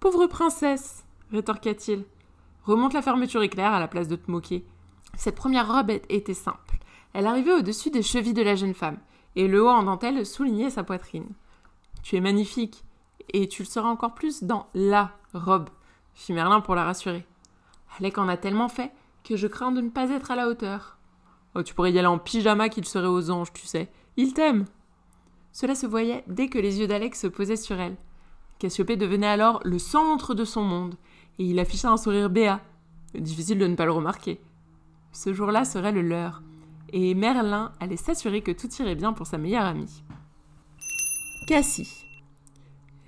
[0.01, 2.05] Pauvre princesse, rétorqua-t-il.
[2.65, 4.65] Remonte la fermeture éclair à la place de te moquer.
[5.17, 6.79] Cette première robe était simple.
[7.15, 8.99] Elle arrivait au-dessus des chevilles de la jeune femme,
[9.37, 11.29] et le haut en dentelle soulignait sa poitrine.
[12.03, 12.85] Tu es magnifique,
[13.33, 15.71] et tu le seras encore plus dans la robe,
[16.15, 17.27] fit Merlin pour la rassurer.
[17.99, 18.93] Alec en a tellement fait
[19.25, 20.99] que je crains de ne pas être à la hauteur.
[21.55, 23.91] Oh, tu pourrais y aller en pyjama qu'il serait aux anges, tu sais.
[24.19, 24.65] Il t'aime.
[25.53, 27.97] Cela se voyait dès que les yeux d'Alex se posaient sur elle.
[28.59, 30.97] Cassiopée devenait alors le centre de son monde,
[31.39, 32.61] et il affichait un sourire béat.
[33.15, 34.41] Difficile de ne pas le remarquer.
[35.13, 36.43] Ce jour-là serait le leur,
[36.93, 40.03] et Merlin allait s'assurer que tout irait bien pour sa meilleure amie.
[41.47, 42.05] Cassie.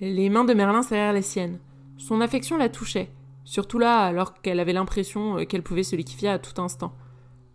[0.00, 1.58] Les mains de Merlin serrèrent les siennes.
[1.98, 3.10] Son affection la touchait,
[3.42, 6.94] surtout là alors qu'elle avait l'impression qu'elle pouvait se liquéfier à tout instant.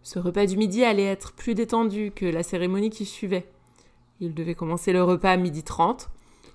[0.05, 3.49] Ce repas du midi allait être plus détendu que la cérémonie qui suivait.
[4.19, 6.11] Il devait commencer le repas à midi 30,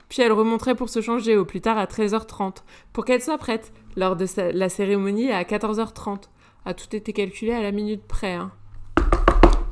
[0.09, 2.59] puis elle remonterait pour se changer au plus tard à 13h30,
[2.93, 6.29] pour qu'elle soit prête lors de la cérémonie à 14h30.
[6.65, 8.35] A tout été calculé à la minute près.
[8.35, 8.53] Hein.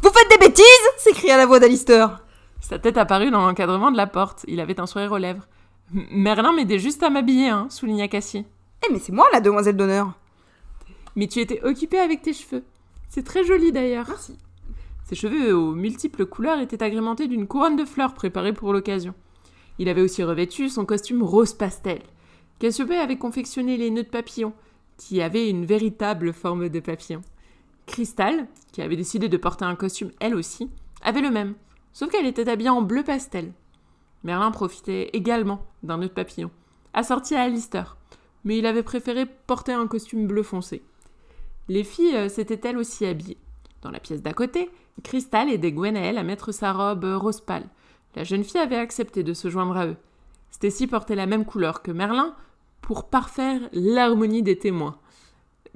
[0.02, 0.64] Vous faites des bêtises
[0.96, 2.24] s'écria la voix d'Alistair.
[2.60, 4.44] Sa tête apparut dans l'encadrement de la porte.
[4.48, 5.46] Il avait un sourire aux lèvres.
[5.92, 8.44] Merlin m'aidait juste à m'habiller, hein, souligna Cassie.
[8.84, 10.14] Eh mais c'est moi la demoiselle d'honneur.
[11.14, 12.64] Mais tu étais occupée avec tes cheveux.
[13.08, 14.06] C'est très joli d'ailleurs.
[14.08, 14.36] Merci.
[15.04, 19.14] Ses cheveux aux multiples couleurs étaient agrémentés d'une couronne de fleurs préparée pour l'occasion.
[19.78, 22.00] Il avait aussi revêtu son costume rose pastel.
[22.58, 24.52] Cassiope avait confectionné les nœuds de papillon,
[24.96, 27.22] qui avaient une véritable forme de papillon.
[27.86, 30.68] Crystal, qui avait décidé de porter un costume elle aussi,
[31.00, 31.54] avait le même,
[31.92, 33.52] sauf qu'elle était habillée en bleu pastel.
[34.24, 36.50] Merlin profitait également d'un nœud de papillon,
[36.92, 37.96] assorti à Alistair,
[38.44, 40.82] mais il avait préféré porter un costume bleu foncé.
[41.68, 43.38] Les filles euh, s'étaient elles aussi habillées.
[43.82, 44.70] Dans la pièce d'à côté,
[45.02, 47.68] Crystal aidait Gwenaël à mettre sa robe euh, rose pâle.
[48.16, 49.96] La jeune fille avait accepté de se joindre à eux.
[50.50, 52.34] Stacy portait la même couleur que Merlin
[52.80, 54.98] pour parfaire l'harmonie des témoins.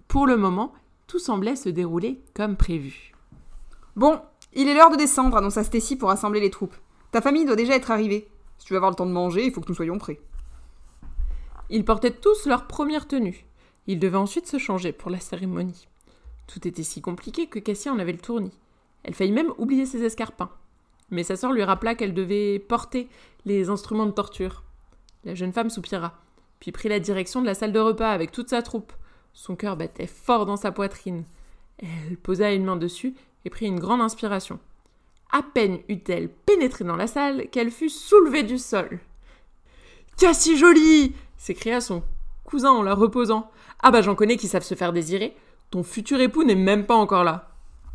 [0.09, 0.73] Pour le moment,
[1.07, 3.13] tout semblait se dérouler comme prévu.
[3.95, 4.21] Bon,
[4.55, 6.75] il est l'heure de descendre, annonça Stacy pour rassembler les troupes.
[7.11, 8.29] Ta famille doit déjà être arrivée.
[8.59, 10.21] Si tu veux avoir le temps de manger, il faut que nous soyons prêts.
[11.69, 13.45] Ils portaient tous leur première tenue.
[13.87, 15.89] Ils devaient ensuite se changer pour la cérémonie.
[16.47, 18.59] Tout était si compliqué que Cassie en avait le tournis.
[19.05, 20.51] Elle faillit même oublier ses escarpins.
[21.11, 23.09] Mais sa sœur lui rappela qu'elle devait porter
[23.45, 24.63] les instruments de torture.
[25.25, 26.15] La jeune femme soupira,
[26.61, 28.93] puis prit la direction de la salle de repas avec toute sa troupe.
[29.33, 31.25] Son cœur battait fort dans sa poitrine.
[31.79, 33.15] Elle posa une main dessus
[33.45, 34.59] et prit une grande inspiration.
[35.33, 39.01] À peine eut-elle pénétré dans la salle qu'elle fut soulevée du sol.
[40.19, 42.03] Cassie jolie s'écria son
[42.53, 43.51] cousin en la reposant.
[43.83, 45.35] Ah bah j'en connais qui savent se faire désirer.
[45.71, 47.49] Ton futur époux n'est même pas encore là.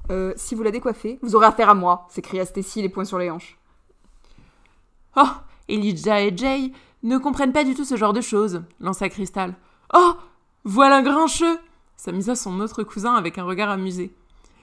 [0.10, 3.20] Euh, si vous la décoiffez, vous aurez affaire à moi, s'écria Stacy les poings sur
[3.20, 3.60] les hanches.
[5.16, 5.30] Oh
[5.70, 6.72] Elijah et Jay
[7.04, 9.54] ne comprennent pas du tout ce genre de choses, lança Crystal.
[9.94, 10.14] Oh
[10.64, 11.60] Voilà un grincheux
[11.96, 14.12] s'amisa son autre cousin avec un regard amusé.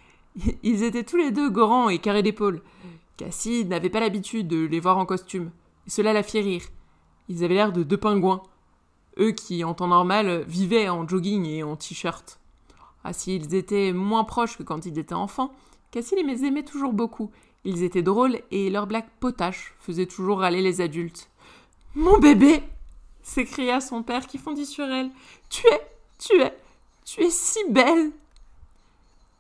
[0.65, 2.63] Ils étaient tous les deux gorants et carrés d'épaule.
[3.17, 5.53] Cassie n'avait pas l'habitude de les voir en costume,
[5.87, 6.65] et cela la fit rire.
[7.29, 8.43] Ils avaient l'air de deux pingouins,
[9.19, 12.39] eux qui, en temps normal, vivaient en jogging et en t-shirt.
[13.05, 15.53] Ah, s'ils étaient moins proches que quand ils étaient enfants,
[15.91, 17.31] Cassie les aimait toujours beaucoup.
[17.65, 21.31] Ils étaient drôles et leurs blagues potaches faisaient toujours râler les adultes.
[21.95, 22.63] Mon bébé
[23.23, 25.11] s'écria son père qui fondit sur elle.
[25.49, 25.81] Tu es,
[26.19, 26.57] tu es,
[27.05, 28.11] tu es si belle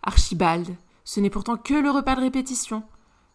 [0.03, 2.83] Archibald, ce n'est pourtant que le repas de répétition.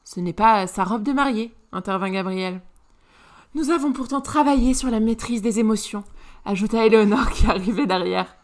[0.03, 2.61] Ce n'est pas sa robe de mariée, intervint Gabriel.
[3.55, 6.03] Nous avons pourtant travaillé sur la maîtrise des émotions,
[6.49, 8.35] ajouta Éléonore qui arrivait derrière.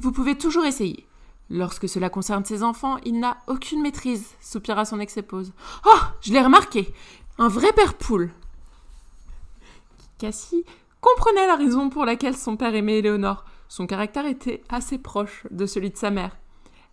[0.00, 1.06] Vous pouvez toujours essayer.
[1.48, 5.52] Lorsque cela concerne ses enfants, il n'a aucune maîtrise, soupira son ex-épouse.
[5.86, 6.92] Oh, je l'ai remarqué.
[7.38, 8.32] Un vrai père poule.
[10.18, 10.64] Cassie
[11.00, 13.44] comprenait la raison pour laquelle son père aimait Éléonore.
[13.68, 16.36] Son caractère était assez proche de celui de sa mère.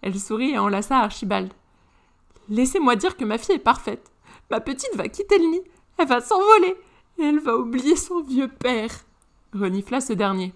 [0.04, 1.52] Elle sourit et enlaça Archibald.
[2.50, 4.12] Laissez-moi dire que ma fille est parfaite.
[4.52, 5.62] Ma petite va quitter le nid.
[5.98, 6.76] Elle va s'envoler.
[7.18, 8.92] Et elle va oublier son vieux père.
[9.54, 10.54] Renifla ce dernier.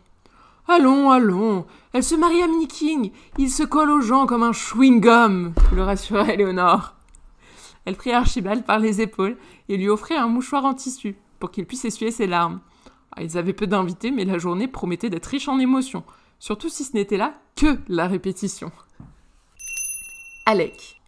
[0.67, 1.65] Allons, allons.
[1.93, 3.13] Elle se marie à Minnie.
[3.37, 6.95] Il se colle aux gens comme un chewing-gum, le rassura Éléonore.
[7.85, 9.37] Elle prit Archibald par les épaules
[9.69, 12.59] et lui offrit un mouchoir en tissu pour qu'il puisse essuyer ses larmes.
[13.15, 16.03] Ah, ils avaient peu d'invités, mais la journée promettait d'être riche en émotions,
[16.37, 18.71] surtout si ce n'était là que la répétition.
[20.45, 21.01] Alec.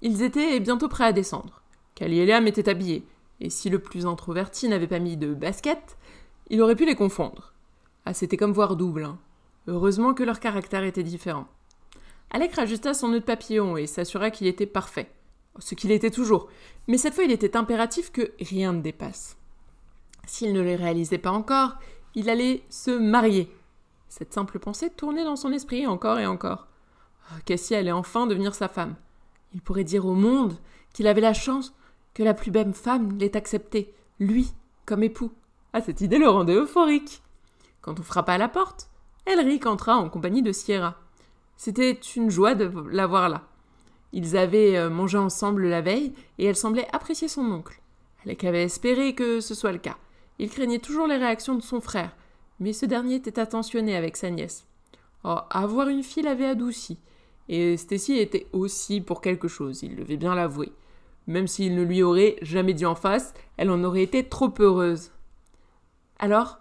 [0.00, 1.62] Ils étaient bientôt prêts à descendre.
[1.94, 3.06] Kali et Liam étaient habillés,
[3.40, 5.96] et si le plus introverti n'avait pas mis de basket,
[6.48, 7.52] il aurait pu les confondre.
[8.04, 9.04] Ah, c'était comme voir double.
[9.04, 9.18] Hein.
[9.66, 11.48] Heureusement que leur caractère était différent.
[12.30, 15.10] Alec rajusta son nœud de papillon et s'assura qu'il était parfait.
[15.58, 16.48] Ce qu'il était toujours.
[16.86, 19.36] Mais cette fois, il était impératif que rien ne dépasse.
[20.26, 21.76] S'il ne le réalisait pas encore,
[22.14, 23.50] il allait se marier.
[24.08, 26.66] Cette simple pensée tournait dans son esprit encore et encore.
[27.30, 28.94] Ah, Cassie allait enfin devenir sa femme.
[29.54, 30.56] Il pourrait dire au monde
[30.92, 31.74] qu'il avait la chance
[32.14, 34.52] que la plus belle femme l'ait accepté, lui,
[34.84, 35.32] comme époux.
[35.80, 37.22] Cette idée le rendait euphorique.
[37.80, 38.88] Quand on frappa à la porte,
[39.26, 40.96] Elric entra en compagnie de Sierra.
[41.56, 43.42] C'était une joie de la voir là.
[44.12, 47.80] Ils avaient euh, mangé ensemble la veille et elle semblait apprécier son oncle.
[48.24, 49.96] Alec avait espéré que ce soit le cas.
[50.38, 52.14] Il craignait toujours les réactions de son frère,
[52.60, 54.66] mais ce dernier était attentionné avec sa nièce.
[55.24, 56.98] Oh, avoir une fille l'avait adouci,
[57.48, 60.72] et Stacy était aussi pour quelque chose, il devait bien l'avouer.
[61.26, 65.10] Même s'il ne lui aurait jamais dit en face, elle en aurait été trop heureuse.
[66.18, 66.58] Alors,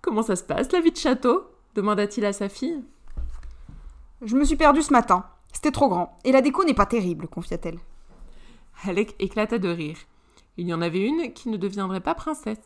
[0.00, 1.48] comment ça se passe, la vie de château?
[1.74, 2.84] demanda-t-il à sa fille.
[4.20, 5.24] Je me suis perdue ce matin.
[5.52, 6.18] C'était trop grand.
[6.24, 7.78] Et la déco n'est pas terrible, confia-t-elle.
[8.84, 9.96] Alec éclata de rire.
[10.56, 12.58] Il y en avait une qui ne deviendrait pas princesse.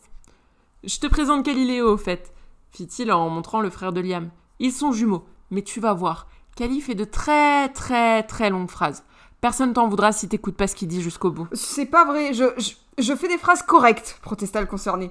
[0.83, 2.33] Je te présente Galiléo, au fait,
[2.71, 4.31] fit-il en montrant le frère de Liam.
[4.59, 6.29] Ils sont jumeaux, mais tu vas voir.
[6.57, 9.05] Cali fait de très très très longues phrases.
[9.41, 11.49] Personne t'en voudra si t'écoutes pas ce qu'il dit jusqu'au bout.
[11.53, 15.11] C'est pas vrai, je, je, je fais des phrases correctes, protesta le concerné.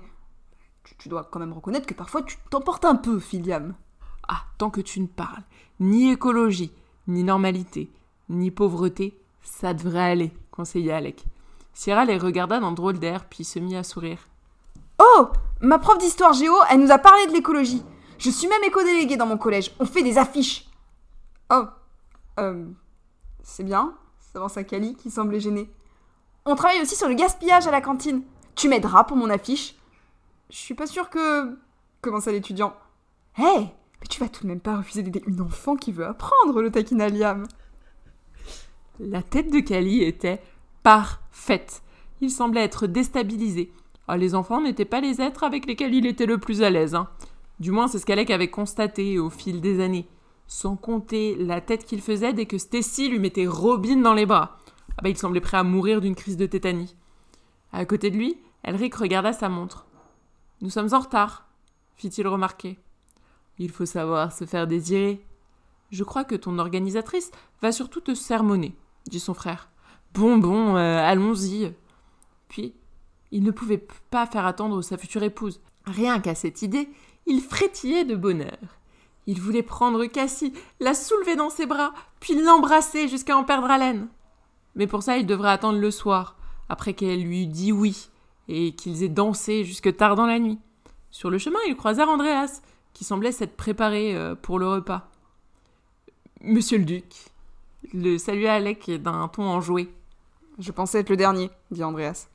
[0.86, 3.76] Tu, tu dois quand même reconnaître que parfois tu t'emportes un peu, Philiam.
[4.28, 5.44] Ah, tant que tu ne parles
[5.80, 6.72] ni écologie,
[7.08, 7.92] ni normalité,
[8.30, 11.26] ni pauvreté, ça devrait aller, conseilla Alec.
[11.74, 14.20] Sierra les regarda d'un drôle d'air, puis se mit à sourire.
[14.98, 15.28] Oh
[15.62, 17.84] Ma prof d'histoire géo, elle nous a parlé de l'écologie.
[18.18, 19.72] Je suis même éco-déléguée dans mon collège.
[19.80, 20.68] On fait des affiches.
[21.52, 21.64] Oh.
[22.40, 22.66] Euh.
[23.44, 25.70] C'est bien, s'avança Kali, qui semblait gênée.
[26.46, 28.24] On travaille aussi sur le gaspillage à la cantine.
[28.56, 29.76] Tu m'aideras pour mon affiche
[30.50, 31.58] Je suis pas sûre que.
[32.02, 32.76] commença l'étudiant.
[33.38, 33.44] Hé
[34.02, 36.72] Mais tu vas tout de même pas refuser d'aider une enfant qui veut apprendre, le
[36.72, 37.48] taquina Liam.
[39.00, 40.42] La tête de Kali était
[40.84, 41.82] parfaite.
[42.22, 43.72] Il semblait être déstabilisé.
[44.08, 46.96] Ah, les enfants n'étaient pas les êtres avec lesquels il était le plus à l'aise.
[46.96, 47.10] hein.
[47.60, 50.08] Du moins, c'est ce qu'Alec avait constaté au fil des années.
[50.48, 54.58] Sans compter la tête qu'il faisait dès que Stacy lui mettait Robin dans les bras.
[54.98, 56.96] Ah bah, il semblait prêt à mourir d'une crise de tétanie.
[57.74, 59.88] À côté de lui, Elric regarda sa montre.
[60.62, 61.48] Nous sommes en retard,
[61.96, 62.80] fit-il remarquer.
[63.58, 65.26] Il faut savoir se faire désirer.
[65.92, 67.32] Je crois que ton organisatrice
[67.62, 68.76] va surtout te sermonner,
[69.08, 69.70] dit son frère.
[70.14, 71.74] Bon, bon, euh, allons-y.
[72.48, 72.74] Puis,
[73.32, 75.62] il ne pouvait pas faire attendre sa future épouse.
[75.86, 76.90] Rien qu'à cette idée,
[77.26, 78.58] il frétillait de bonheur.
[79.28, 84.08] Il voulait prendre Cassie, la soulever dans ses bras, puis l'embrasser jusqu'à en perdre haleine.
[84.76, 86.38] Mais pour ça, il devrait attendre le soir,
[86.70, 88.10] après qu'elle lui eût dit oui,
[88.48, 90.60] et qu'ils aient dansé jusque tard dans la nuit.
[91.12, 92.62] Sur le chemin, ils croisèrent Andreas,
[92.94, 95.10] qui semblait s'être préparé euh, pour le repas.
[96.42, 97.06] Monsieur le duc,
[97.94, 99.94] le salua Alec d'un ton enjoué.
[100.60, 102.28] Je pensais être le dernier, dit Andreas.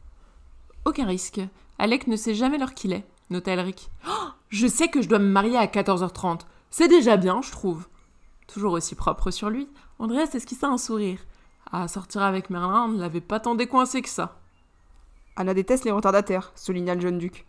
[0.85, 1.41] Aucun risque.
[1.79, 3.91] Alec ne sait jamais l'heure qu'il est, nota Elric.
[4.09, 6.41] Oh, je sais que je dois me marier à 14h30.
[6.71, 7.87] C'est déjà bien, je trouve.
[8.47, 11.21] Toujours aussi propre sur lui, Andreas esquissa un sourire.
[11.71, 14.40] À sortir avec Merlin ne l'avait pas tant décoincé que ça.
[15.41, 17.47] Anna déteste les retardataires, souligna le jeune duc.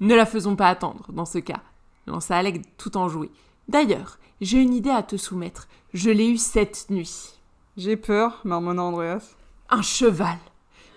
[0.00, 1.62] Ne la faisons pas attendre, dans ce cas,
[2.06, 3.30] lança Alec tout enjoué.
[3.68, 5.68] D'ailleurs, j'ai une idée à te soumettre.
[5.94, 7.38] Je l'ai eue cette nuit.
[7.76, 9.34] J'ai peur, marmonna Andreas.
[9.70, 10.36] Un cheval.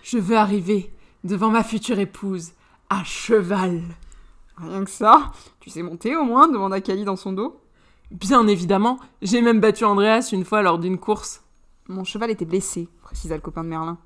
[0.03, 0.91] Je veux arriver
[1.23, 2.51] devant ma future épouse.
[2.89, 3.81] À cheval.
[4.57, 7.61] Rien que ça Tu sais monter au moins demanda Kali dans son dos?
[8.11, 11.43] Bien évidemment, j'ai même battu Andreas une fois lors d'une course.
[11.87, 13.97] Mon cheval était blessé, précisa le copain de Merlin.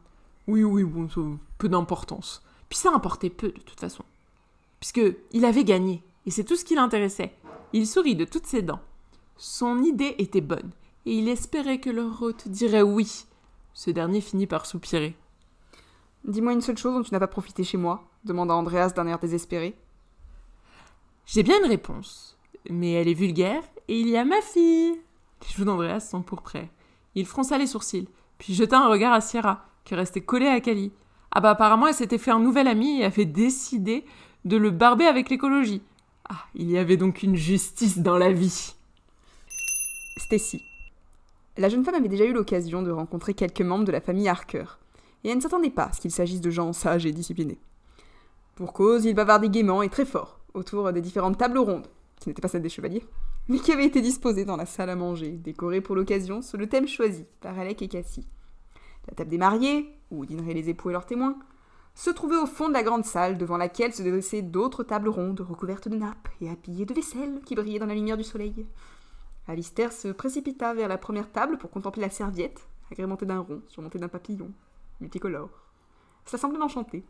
[0.49, 1.21] Oui, oui, bon, ça,
[1.59, 2.41] peu d'importance.
[2.69, 4.03] Puis ça importait peu, de toute façon.
[4.79, 7.35] Puisque il avait gagné, et c'est tout ce qui l'intéressait.
[7.71, 8.79] Il sourit de toutes ses dents.
[9.37, 10.71] Son idée était bonne,
[11.05, 13.25] et il espérait que leur hôte dirait oui.
[13.75, 15.15] Ce dernier finit par soupirer.
[16.25, 19.19] Dis-moi une seule chose dont tu n'as pas profité chez moi, demanda Andreas d'un air
[19.19, 19.77] désespéré.
[21.27, 22.39] J'ai bien une réponse,
[22.71, 24.99] mais elle est vulgaire, et il y a ma fille.
[25.43, 26.71] Les joues d'Andreas sont pourprès.
[27.13, 30.91] Il fronça les sourcils, puis jeta un regard à Sierra, qui restait collée à Cali.
[31.31, 34.05] Ah bah apparemment elle s'était fait un nouvel ami et avait décidé
[34.45, 35.81] de le barber avec l'écologie.
[36.29, 38.75] Ah, il y avait donc une justice dans la vie.
[40.17, 40.61] Stacy.
[41.57, 44.65] La jeune femme avait déjà eu l'occasion de rencontrer quelques membres de la famille Harker,
[45.23, 47.57] et elle ne s'attendait pas à ce qu'il s'agisse de gens sages et disciplinés.
[48.53, 51.87] Pour cause, ils bavardaient gaiement et très fort autour des différentes tables rondes,
[52.19, 53.05] qui n'étaient pas celles des chevaliers,
[53.47, 56.69] mais qui avaient été disposées dans la salle à manger, décorée pour l'occasion sur le
[56.69, 58.27] thème choisi par Alec et Cassie.
[59.09, 61.37] La table des mariés, où dîneraient les époux et leurs témoins,
[61.95, 65.41] se trouvait au fond de la grande salle devant laquelle se dressaient d'autres tables rondes
[65.41, 68.65] recouvertes de nappes et appuyées de vaisselle qui brillaient dans la lumière du soleil.
[69.47, 73.97] Alistair se précipita vers la première table pour contempler la serviette, agrémentée d'un rond surmonté
[73.97, 74.51] d'un papillon,
[75.01, 75.49] multicolore.
[76.25, 77.03] Ça semblait l'enchanter.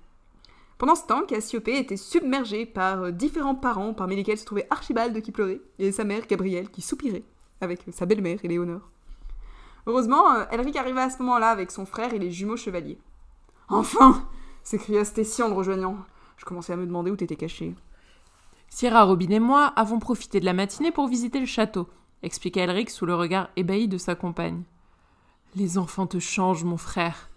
[0.78, 5.22] Pendant ce temps, Cassiopée était submergée par euh, différents parents, parmi lesquels se trouvait Archibald
[5.22, 7.26] qui pleurait, et sa mère Gabrielle qui soupirait,
[7.60, 8.90] avec sa belle-mère Éléonore.
[9.86, 13.00] Heureusement, euh, Elric arriva à ce moment-là avec son frère et les jumeaux chevaliers.
[13.70, 14.28] Enfin
[14.64, 15.98] s'écria Stacy en le rejoignant.
[16.38, 17.76] Je commençais à me demander où t'étais caché.
[18.70, 21.90] Sierra, Robin et moi avons profité de la matinée pour visiter le château,
[22.22, 24.64] expliqua Elric sous le regard ébahi de sa compagne.
[25.56, 27.30] Les enfants te changent, mon frère,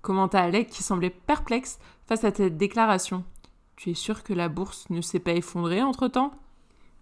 [0.00, 3.24] commenta Alec qui semblait perplexe face à cette déclaration.
[3.76, 6.32] Tu es sûr que la bourse ne s'est pas effondrée entre-temps?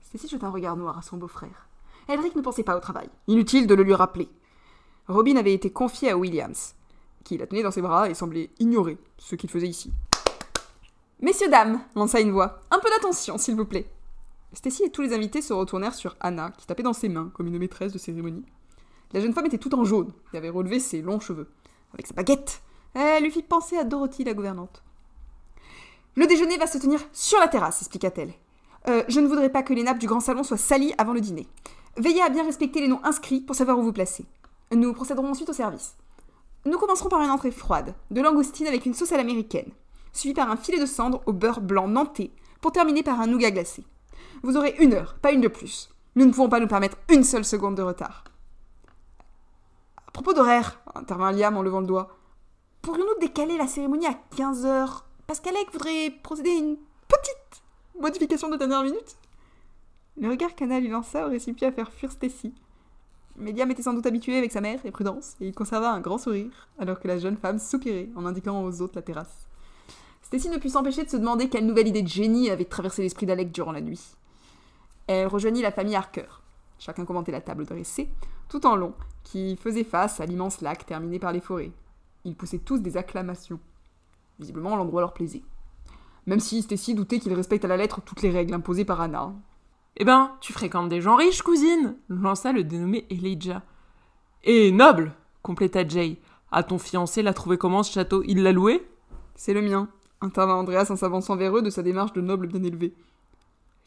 [0.03, 1.69] Stacy jeta un regard noir à son beau-frère.
[2.09, 3.09] Elric ne pensait pas au travail.
[3.29, 4.29] Inutile de le lui rappeler.
[5.09, 6.75] Robin avait été confiée à Williams,
[7.25, 9.93] qui la tenait dans ses bras et semblait ignorer ce qu'il faisait ici.
[11.21, 12.61] Messieurs, dames, lança une voix.
[12.71, 13.89] Un peu d'attention, s'il vous plaît.
[14.53, 17.47] Stacy et tous les invités se retournèrent sur Anna, qui tapait dans ses mains comme
[17.47, 18.45] une maîtresse de cérémonie.
[19.13, 21.49] La jeune femme était toute en jaune et avait relevé ses longs cheveux.
[21.95, 22.63] Avec sa baguette,
[22.95, 24.83] elle lui fit penser à Dorothy, la gouvernante.
[26.17, 28.33] Le déjeuner va se tenir sur la terrasse, expliqua-t-elle.
[28.89, 31.21] Euh, je ne voudrais pas que les nappes du grand salon soient salies avant le
[31.21, 31.47] dîner.
[31.97, 34.25] Veillez à bien respecter les noms inscrits pour savoir où vous placer.
[34.73, 35.97] Nous procéderons ensuite au service.
[36.65, 39.71] Nous commencerons par une entrée froide, de langoustine avec une sauce à l'américaine,
[40.13, 43.53] suivie par un filet de cendre au beurre blanc nantais, pour terminer par un nougat
[43.53, 43.85] glacé.
[44.43, 45.89] Vous aurez une heure, pas une de plus.
[46.17, 48.25] Nous ne pouvons pas nous permettre une seule seconde de retard.
[50.07, 52.17] À propos d'horaire, intervint Liam en levant le doigt,
[52.83, 55.07] pourrions-nous décaler la cérémonie à 15 heures?
[55.27, 57.63] Parce qu'Alec voudrait procéder à une petite
[58.01, 59.17] modification de dernière minute?
[60.17, 62.55] Le regard qu'Anna lui lança aurait suffi à faire fuir Stacy.
[63.39, 66.01] Mais Liam était sans doute habitué avec sa mère et Prudence, et il conserva un
[66.01, 69.47] grand sourire, alors que la jeune femme soupirait en indiquant aux autres la terrasse.
[70.23, 73.27] Stacy ne put s'empêcher de se demander quelle nouvelle idée de génie avait traversé l'esprit
[73.27, 74.17] d'Alec durant la nuit.
[75.07, 76.27] Elle rejoignit la famille Harker.
[76.79, 78.09] Chacun commentait la table dressée,
[78.49, 81.73] tout en long, qui faisait face à l'immense lac terminé par les forêts.
[82.25, 83.61] Ils poussaient tous des acclamations.
[84.41, 85.45] Visiblement, l'endroit leur plaisait.
[86.27, 89.33] Même si Stacy doutait qu'ils respectent à la lettre toutes les règles imposées par Anna.
[89.99, 93.63] Eh ben, tu fréquentes des gens riches, cousine lança le dénommé Elijah.
[94.45, 96.21] Et noble compléta Jay.
[96.53, 98.23] À ton fiancé l'a trouvé comment ce château?
[98.27, 98.87] Il l'a loué?
[99.35, 99.89] C'est le mien,
[100.21, 102.95] intervint Andreas en s'avançant vers eux de sa démarche de noble bien élevé.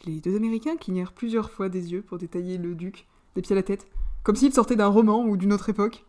[0.06, 3.56] Les deux Américains clignèrent plusieurs fois des yeux pour détailler le duc, des pieds à
[3.56, 3.88] la tête,
[4.24, 6.06] comme s'il sortait d'un roman ou d'une autre époque.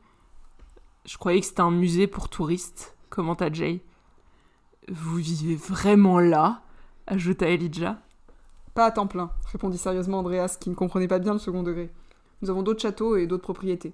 [1.04, 3.82] Je croyais que c'était un musée pour touristes, commenta Jay.
[4.88, 6.62] Vous vivez vraiment là?
[7.06, 8.00] ajouta Elijah.
[8.80, 11.92] Pas à temps plein, répondit sérieusement Andreas, qui ne comprenait pas bien le second degré.
[12.40, 13.92] Nous avons d'autres châteaux et d'autres propriétés.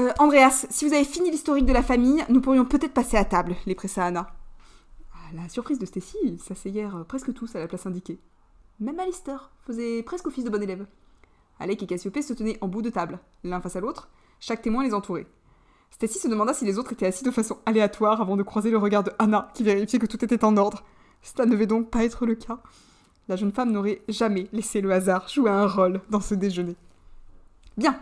[0.00, 3.26] Euh, Andreas, si vous avez fini l'historique de la famille, nous pourrions peut-être passer à
[3.26, 4.28] table, les pressa Anna.
[5.12, 8.18] À la surprise de Stacy, ils s'asseyèrent presque tous à la place indiquée.
[8.80, 10.86] Même Alistair faisait presque office de bon élève.
[11.60, 14.08] Alec et Cassiopée se tenaient en bout de table, l'un face à l'autre,
[14.40, 15.26] chaque témoin les entourait.
[15.90, 18.78] Stacy se demanda si les autres étaient assis de façon aléatoire avant de croiser le
[18.78, 20.84] regard de Anna, qui vérifiait que tout était en ordre.
[21.20, 22.60] Cela ne devait donc pas être le cas.
[23.28, 26.76] La jeune femme n'aurait jamais laissé le hasard jouer un rôle dans ce déjeuner.
[27.76, 28.00] Bien,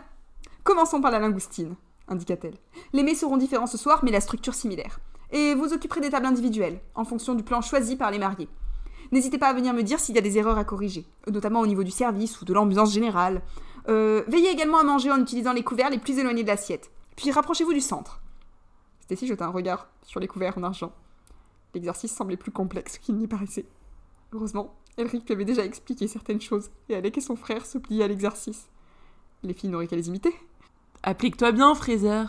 [0.63, 1.75] commençons par la lingoustine,
[2.07, 2.55] indiqua-t-elle.
[2.93, 4.99] Les mets seront différents ce soir, mais la structure similaire.
[5.31, 8.47] Et vous occuperez des tables individuelles, en fonction du plan choisi par les mariés.
[9.11, 11.67] N'hésitez pas à venir me dire s'il y a des erreurs à corriger, notamment au
[11.67, 13.41] niveau du service ou de l'ambiance générale.
[13.89, 16.89] Euh, veillez également à manger en utilisant les couverts les plus éloignés de l'assiette.
[17.17, 18.21] Puis rapprochez-vous du centre.
[19.01, 20.93] Stacy jeta un regard sur les couverts en argent.
[21.73, 23.65] L'exercice semblait plus complexe qu'il n'y paraissait.
[24.33, 28.03] Heureusement, Elric lui avait déjà expliqué certaines choses, et Alec et son frère se pliaient
[28.03, 28.67] à l'exercice.
[29.43, 30.33] Les filles n'auraient qu'à les imiter.
[31.03, 32.23] Applique-toi bien, Fraser.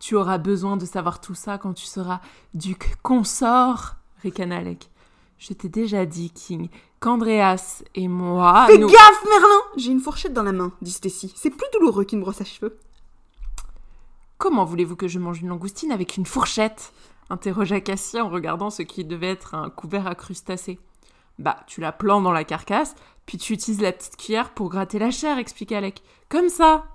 [0.00, 2.20] Tu auras besoin de savoir tout ça quand tu seras
[2.54, 4.90] duc consort, ricana Alec.
[5.38, 6.68] Je t'ai déjà dit, King,
[7.00, 8.64] qu'Andreas et moi.
[8.66, 11.32] Fais nous- gaffe, Merlin J'ai une fourchette dans la main, dit Stacy.
[11.36, 12.76] C'est plus douloureux qu'une brosse à cheveux.
[14.38, 16.92] Comment voulez-vous que je mange une langoustine avec une fourchette?
[17.30, 20.78] interrogea Cassie en regardant ce qui devait être un couvert à crustacés.
[21.38, 22.94] Bah, tu la plantes dans la carcasse,
[23.26, 26.02] puis tu utilises la petite cuillère pour gratter la chair, expliqua Alec.
[26.28, 26.86] Comme ça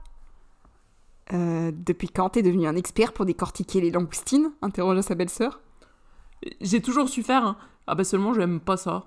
[1.31, 4.51] Euh, depuis quand t'es devenu un expert pour décortiquer les langoustines?
[4.61, 5.61] interrogea sa belle-sœur.
[6.59, 7.57] J'ai toujours su faire, hein.
[7.87, 9.05] Ah bah seulement j'aime pas ça.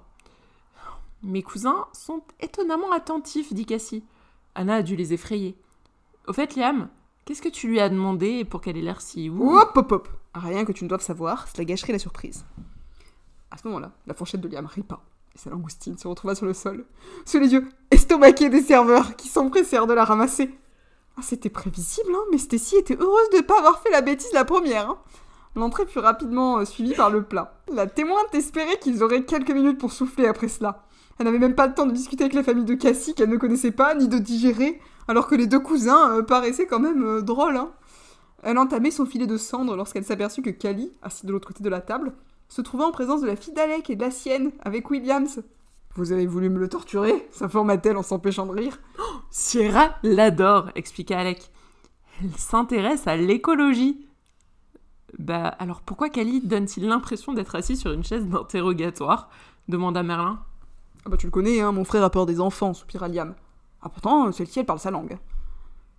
[1.22, 4.04] Mes cousins sont étonnamment attentifs, dit Cassie.
[4.54, 5.56] Anna a dû les effrayer.
[6.26, 6.88] Au fait, Liam,
[7.26, 10.08] qu'est-ce que tu lui as demandé pour qu'elle ait l'air si ouh Hop, hop, hop
[10.34, 12.46] Rien que tu ne doives savoir, cela gâcherait la surprise.
[13.50, 15.00] À ce moment-là, la fourchette de Liam ripa,
[15.36, 16.84] sa langoustine se retrouva sur le sol,
[17.24, 20.50] sous les yeux estomaqués des serveurs qui s'empressèrent de la ramasser.
[21.16, 24.32] Ah, C'était prévisible, hein, mais Stacy était heureuse de ne pas avoir fait la bêtise
[24.32, 24.90] la première.
[24.90, 24.98] hein.
[25.54, 27.62] L'entrée fut rapidement euh, suivie par le plat.
[27.72, 30.84] La témoin espérait qu'ils auraient quelques minutes pour souffler après cela.
[31.18, 33.38] Elle n'avait même pas le temps de discuter avec la famille de Cassie qu'elle ne
[33.38, 34.78] connaissait pas, ni de digérer,
[35.08, 37.56] alors que les deux cousins euh, paraissaient quand même euh, drôles.
[37.56, 37.70] Hein.
[38.42, 41.70] Elle entamait son filet de cendre lorsqu'elle s'aperçut que Callie, assis de l'autre côté de
[41.70, 42.12] la table,
[42.48, 45.42] se trouvait en présence de la fille d'Alec et de la sienne, avec Williams.
[45.94, 48.78] Vous avez voulu me le torturer s'informa-t-elle en s'empêchant de rire.
[49.30, 51.50] Sierra l'adore, expliqua Alec.
[52.22, 54.06] Elle s'intéresse à l'écologie.
[55.18, 59.30] Bah alors pourquoi Cali donne-t-il l'impression d'être assis sur une chaise d'interrogatoire?
[59.68, 60.38] demanda Merlin.
[61.04, 63.34] Ah bah tu le connais, hein, mon frère a peur des enfants, soupira Liam.
[63.80, 65.18] Ah pourtant, celle-ci, elle parle sa langue.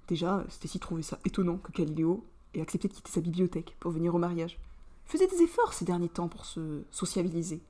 [0.07, 4.13] Déjà, Stacy trouvait ça étonnant que Galileo ait accepté de quitter sa bibliothèque pour venir
[4.13, 4.59] au mariage.
[5.07, 7.61] Il faisait des efforts ces derniers temps pour se sociabiliser.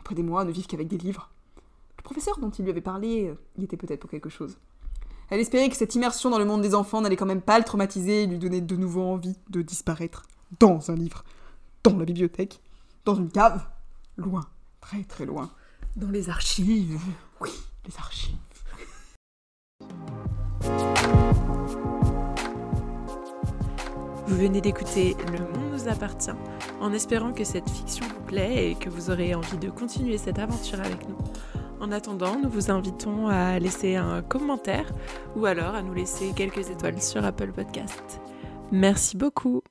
[0.00, 1.28] Après des mois, ne vivre qu'avec des livres.
[1.98, 4.56] Le professeur dont il lui avait parlé euh, y était peut-être pour quelque chose.
[5.28, 7.64] Elle espérait que cette immersion dans le monde des enfants n'allait quand même pas le
[7.64, 10.22] traumatiser et lui donner de nouveau envie de disparaître
[10.58, 11.24] dans un livre,
[11.82, 12.60] dans la bibliothèque,
[13.04, 13.66] dans une cave,
[14.16, 14.46] loin,
[14.80, 15.50] très très loin.
[15.96, 17.00] Dans les archives.
[17.40, 17.50] Oui,
[17.86, 18.36] les archives.
[24.26, 26.30] Vous venez d'écouter Le Monde nous appartient,
[26.80, 30.40] en espérant que cette fiction vous plaît et que vous aurez envie de continuer cette
[30.40, 31.16] aventure avec nous.
[31.80, 34.92] En attendant, nous vous invitons à laisser un commentaire
[35.36, 38.20] ou alors à nous laisser quelques étoiles sur Apple Podcast.
[38.72, 39.62] Merci beaucoup